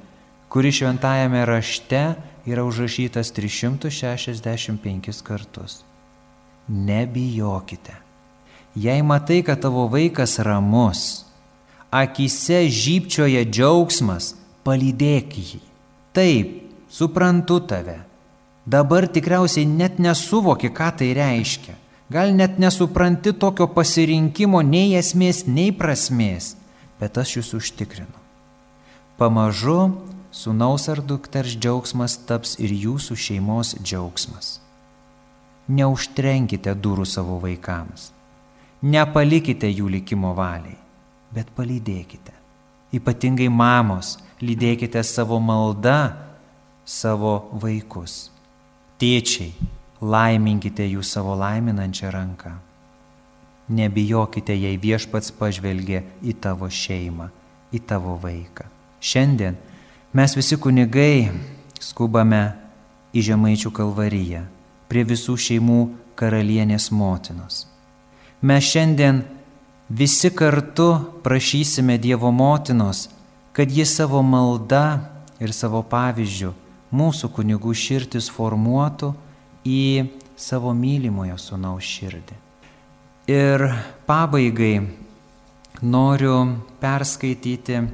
kuris 0.51 0.79
šventajame 0.79 1.43
rašte 1.47 2.03
yra 2.47 2.63
užrašytas 2.63 3.33
365 3.35 5.21
kartus. 5.23 5.83
Nebijokite. 6.67 7.93
Jei 8.75 9.01
matai, 9.01 9.41
kad 9.43 9.61
tavo 9.61 9.87
vaikas 9.87 10.39
ramus, 10.39 11.25
akise 11.91 12.67
žypčioja 12.69 13.43
džiaugsmas, 13.47 14.35
palydėk 14.63 15.33
jį. 15.37 15.59
Taip, 16.15 16.53
suprantu 16.91 17.59
tave. 17.67 17.99
Dabar 18.67 19.07
tikriausiai 19.07 19.65
net 19.65 19.99
nesuvoki, 19.99 20.69
ką 20.69 20.91
tai 20.99 21.13
reiškia. 21.15 21.75
Gal 22.11 22.31
net 22.35 22.59
nesupranti 22.59 23.33
tokio 23.35 23.67
pasirinkimo 23.71 24.61
nei 24.63 24.95
esmės, 24.99 25.43
nei 25.47 25.73
prasmės, 25.75 26.55
bet 26.99 27.17
aš 27.19 27.39
jūs 27.39 27.53
užtikrinu. 27.59 28.15
Pamažu 29.19 29.79
Sūnaus 30.37 30.83
ar 30.91 30.99
dukters 31.01 31.55
džiaugsmas 31.57 32.13
taps 32.29 32.57
ir 32.61 32.69
jūsų 32.69 33.15
šeimos 33.17 33.71
džiaugsmas. 33.81 34.49
Neužtrenkite 35.67 36.75
durų 36.77 37.07
savo 37.09 37.39
vaikams. 37.41 38.11
Nepalikite 38.85 39.71
jų 39.71 39.89
likimo 39.95 40.35
valiai, 40.37 40.77
bet 41.33 41.49
palydėkite. 41.57 42.35
Ypatingai 42.93 43.47
mamos, 43.49 44.13
lydėkite 44.37 45.01
savo 45.03 45.39
maldą 45.41 46.13
savo 46.85 47.49
vaikus. 47.63 48.29
Tėčiai, 49.01 49.55
laiminkite 50.01 50.85
jų 50.85 51.01
savo 51.01 51.33
laiminančią 51.41 52.11
ranką. 52.13 52.51
Nebijokite, 53.73 54.53
jei 54.53 54.77
viešpats 54.77 55.33
pažvelgia 55.39 56.03
į 56.21 56.37
tavo 56.45 56.69
šeimą, 56.69 57.31
į 57.73 57.81
tavo 57.89 58.13
vaiką. 58.21 58.69
Šiandien 59.01 59.57
Mes 60.17 60.33
visi 60.33 60.55
kunigai 60.57 61.27
skubame 61.77 62.39
į 63.13 63.21
Žemaičių 63.27 63.69
kalvariją, 63.69 64.39
prie 64.89 65.03
visų 65.05 65.35
šeimų 65.37 65.75
karalienės 66.17 66.87
motinos. 66.89 67.67
Mes 68.41 68.65
šiandien 68.65 69.19
visi 69.99 70.31
kartu 70.33 70.87
prašysime 71.21 71.99
Dievo 72.01 72.31
motinos, 72.33 73.03
kad 73.53 73.69
ji 73.69 73.85
savo 73.85 74.23
malda 74.25 74.81
ir 75.37 75.53
savo 75.53 75.83
pavyzdžių 75.85 76.49
mūsų 76.97 77.29
kunigų 77.37 77.75
širdis 77.77 78.31
formuotų 78.33 79.11
į 79.69 79.85
savo 80.33 80.73
mylimojo 80.73 81.37
sunaus 81.37 81.85
širdį. 81.93 82.41
Ir 83.37 83.67
pabaigai 84.09 84.81
noriu 85.85 86.41
perskaityti 86.81 87.85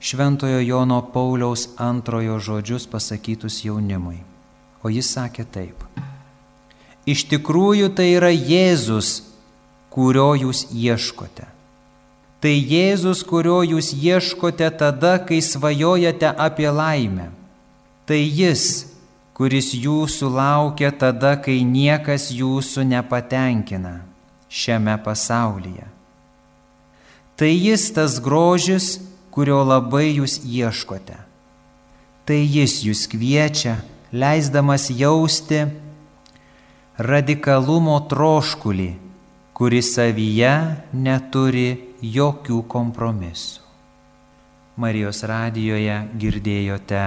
Šventojo 0.00 0.60
Jono 0.60 1.00
Pauliaus 1.12 1.68
antrojo 1.76 2.38
žodžius 2.38 2.86
pasakytus 2.86 3.62
jaunimui. 3.64 4.20
O 4.84 4.92
jis 4.92 5.08
sakė 5.16 5.46
taip. 5.48 5.82
Iš 7.06 7.26
tikrųjų 7.30 7.90
tai 7.96 8.12
yra 8.18 8.30
Jėzus, 8.30 9.22
kurio 9.90 10.34
jūs 10.36 10.66
ieškote. 10.74 11.46
Tai 12.42 12.52
Jėzus, 12.52 13.22
kurio 13.26 13.62
jūs 13.64 13.94
ieškote 13.96 14.68
tada, 14.78 15.16
kai 15.24 15.40
svajojate 15.40 16.28
apie 16.36 16.68
laimę. 16.68 17.30
Tai 18.06 18.18
Jis, 18.20 18.92
kuris 19.34 19.72
jūsų 19.74 20.28
laukia 20.30 20.92
tada, 20.92 21.34
kai 21.40 21.64
niekas 21.66 22.28
jūsų 22.30 22.84
nepatenkina 22.92 23.96
šiame 24.52 24.94
pasaulyje. 25.02 25.88
Tai 27.36 27.50
Jis 27.50 27.88
tas 27.96 28.20
grožis, 28.22 29.00
kurio 29.36 29.60
labai 29.68 30.14
jūs 30.16 30.38
ieškote. 30.48 31.18
Tai 32.24 32.38
jis 32.40 32.80
jūs 32.86 33.04
kviečia, 33.12 33.76
leisdamas 34.08 34.88
jausti 34.88 35.66
radikalumo 36.96 37.98
troškulį, 38.08 38.88
kuris 39.52 39.92
savyje 39.98 40.54
neturi 40.96 41.68
jokių 42.00 42.62
kompromisų. 42.72 43.62
Marijos 44.80 45.22
radijoje 45.24 46.02
girdėjote 46.20 47.04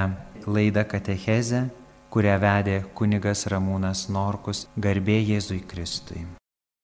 laidą 0.49 0.85
Katechezę, 0.89 1.67
kurią 2.13 2.39
vedė 2.41 2.81
kunigas 2.97 3.45
Ramūnas 3.49 4.07
Norkus 4.09 4.67
garbė 4.77 5.21
Jėzui 5.21 5.61
Kristui. 5.69 6.25